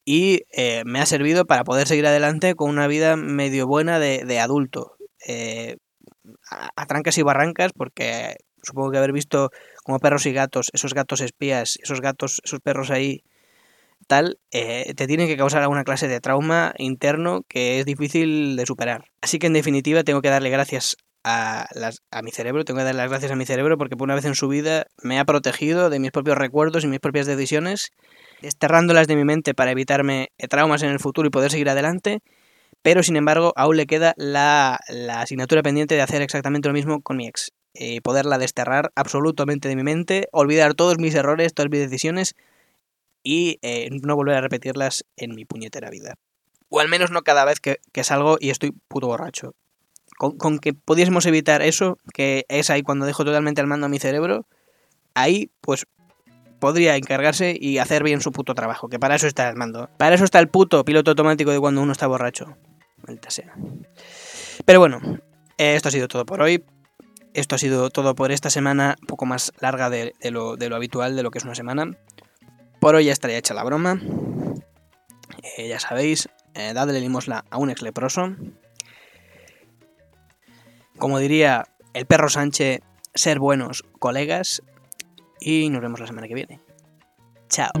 y 0.05 0.43
eh, 0.53 0.83
me 0.85 0.99
ha 1.01 1.05
servido 1.05 1.45
para 1.45 1.63
poder 1.63 1.87
seguir 1.87 2.07
adelante 2.07 2.55
con 2.55 2.69
una 2.69 2.87
vida 2.87 3.15
medio 3.15 3.67
buena 3.67 3.99
de, 3.99 4.23
de 4.25 4.39
adulto. 4.39 4.95
Eh, 5.27 5.77
a, 6.49 6.85
trancas 6.85 7.17
y 7.17 7.21
barrancas, 7.21 7.73
porque 7.73 8.37
supongo 8.63 8.91
que 8.91 8.97
haber 8.97 9.11
visto 9.11 9.51
como 9.83 9.99
perros 9.99 10.25
y 10.25 10.33
gatos, 10.33 10.69
esos 10.73 10.93
gatos 10.93 11.21
espías, 11.21 11.77
esos 11.83 12.01
gatos, 12.01 12.41
esos 12.43 12.59
perros 12.61 12.91
ahí, 12.91 13.23
tal, 14.07 14.39
te 14.49 15.07
tiene 15.07 15.27
que 15.27 15.37
causar 15.37 15.61
alguna 15.61 15.83
clase 15.83 16.07
de 16.07 16.21
trauma 16.21 16.73
interno 16.77 17.41
que 17.47 17.79
es 17.79 17.85
difícil 17.85 18.55
de 18.55 18.65
superar. 18.65 19.05
Así 19.21 19.37
que 19.37 19.47
en 19.47 19.53
definitiva 19.53 20.03
tengo 20.03 20.21
que 20.21 20.29
darle 20.29 20.49
gracias 20.49 20.97
a, 21.23 21.67
las, 21.73 22.01
a 22.11 22.21
mi 22.21 22.31
cerebro, 22.31 22.65
tengo 22.65 22.79
que 22.79 22.83
darle 22.83 23.01
las 23.01 23.09
gracias 23.09 23.31
a 23.31 23.35
mi 23.35 23.45
cerebro 23.45 23.77
porque 23.77 23.97
por 23.97 24.05
una 24.05 24.15
vez 24.15 24.25
en 24.25 24.35
su 24.35 24.47
vida 24.47 24.87
me 25.01 25.19
ha 25.19 25.25
protegido 25.25 25.89
de 25.89 25.99
mis 25.99 26.11
propios 26.11 26.37
recuerdos 26.37 26.83
y 26.83 26.87
mis 26.87 26.99
propias 26.99 27.27
decisiones, 27.27 27.91
desterrándolas 28.41 29.07
de 29.07 29.15
mi 29.15 29.25
mente 29.25 29.53
para 29.53 29.71
evitarme 29.71 30.29
traumas 30.49 30.83
en 30.83 30.89
el 30.89 30.99
futuro 30.99 31.27
y 31.27 31.31
poder 31.31 31.51
seguir 31.51 31.69
adelante 31.69 32.21
pero 32.81 33.03
sin 33.03 33.15
embargo 33.15 33.53
aún 33.55 33.77
le 33.77 33.87
queda 33.87 34.13
la, 34.17 34.79
asignatura 35.15 35.61
pendiente 35.61 35.95
de 35.95 36.01
hacer 36.01 36.21
exactamente 36.21 36.69
lo 36.69 36.73
mismo 36.73 37.01
con 37.01 37.17
mi 37.17 37.27
ex. 37.27 37.51
eh, 37.73 38.01
poderla 38.01 38.37
desterrar 38.37 38.91
absolutamente 38.95 39.69
de 39.69 39.75
mi 39.75 39.83
mente, 39.83 40.27
olvidar 40.31 40.73
todos 40.73 40.97
mis 40.97 41.13
errores, 41.13 41.53
todas 41.53 41.69
mis 41.69 41.79
decisiones 41.81 42.35
y 43.23 43.59
eh, 43.61 43.89
no 43.91 44.15
volver 44.15 44.37
a 44.37 44.41
repetirlas 44.41 45.05
en 45.17 45.35
mi 45.35 45.45
puñetera 45.45 45.89
vida. 45.89 46.15
O 46.69 46.79
al 46.79 46.89
menos 46.89 47.11
no 47.11 47.21
cada 47.21 47.45
vez 47.45 47.59
que, 47.59 47.77
que 47.93 48.03
salgo 48.03 48.37
y 48.39 48.49
estoy 48.49 48.71
puto 48.87 49.07
borracho. 49.07 49.53
Con, 50.19 50.59
que 50.59 50.73
pudiésemos 50.73 51.25
evitar 51.27 51.61
eso, 51.61 51.97
que 52.13 52.45
es 52.49 52.69
ahí 52.69 52.83
cuando 52.83 53.05
dejo 53.05 53.23
totalmente 53.23 53.61
al 53.61 53.67
mando 53.67 53.85
a 53.85 53.89
mi 53.89 53.99
cerebro, 53.99 54.45
ahí 55.13 55.49
pues 55.61 55.87
podría 56.59 56.97
encargarse 56.97 57.55
y 57.57 57.77
hacer 57.77 58.03
bien 58.03 58.19
su 58.19 58.33
puto 58.33 58.53
trabajo, 58.53 58.89
que 58.89 58.99
para 58.99 59.15
eso 59.15 59.27
está 59.27 59.47
el 59.47 59.55
mando. 59.55 59.89
Para 59.97 60.15
eso 60.15 60.25
está 60.25 60.39
el 60.39 60.49
puto 60.49 60.83
piloto 60.83 61.11
automático 61.11 61.51
de 61.51 61.59
cuando 61.61 61.81
uno 61.81 61.93
está 61.93 62.05
borracho. 62.05 62.57
Maldita 63.07 63.29
sea. 63.29 63.55
Pero 64.65 64.79
bueno, 64.79 64.99
esto 65.57 65.87
ha 65.87 65.91
sido 65.91 66.09
todo 66.09 66.25
por 66.25 66.41
hoy. 66.41 66.65
Esto 67.33 67.55
ha 67.55 67.57
sido 67.57 67.89
todo 67.89 68.13
por 68.13 68.33
esta 68.33 68.49
semana, 68.49 68.97
un 68.99 69.07
poco 69.07 69.25
más 69.25 69.53
larga 69.61 69.89
de, 69.89 70.13
lo, 70.31 70.57
habitual, 70.75 71.15
de 71.15 71.23
lo 71.23 71.31
que 71.31 71.37
es 71.37 71.45
una 71.45 71.55
semana. 71.55 71.97
Por 72.81 72.95
hoy 72.95 73.05
ya 73.05 73.13
estaría 73.13 73.37
hecha 73.37 73.53
la 73.53 73.63
broma. 73.63 74.01
Eh, 75.57 75.69
ya 75.69 75.79
sabéis, 75.79 76.27
eh, 76.55 76.73
dadle 76.73 76.99
limosna 76.99 77.45
a 77.49 77.57
un 77.57 77.69
ex 77.69 77.81
leproso. 77.81 78.35
Como 80.99 81.17
diría 81.19 81.65
el 81.93 82.05
perro 82.05 82.29
Sánchez, 82.29 82.81
ser 83.13 83.39
buenos 83.39 83.83
colegas 83.99 84.61
y 85.39 85.69
nos 85.69 85.81
vemos 85.81 85.99
la 85.99 86.07
semana 86.07 86.27
que 86.27 86.35
viene. 86.35 86.59
Chao. 87.47 87.71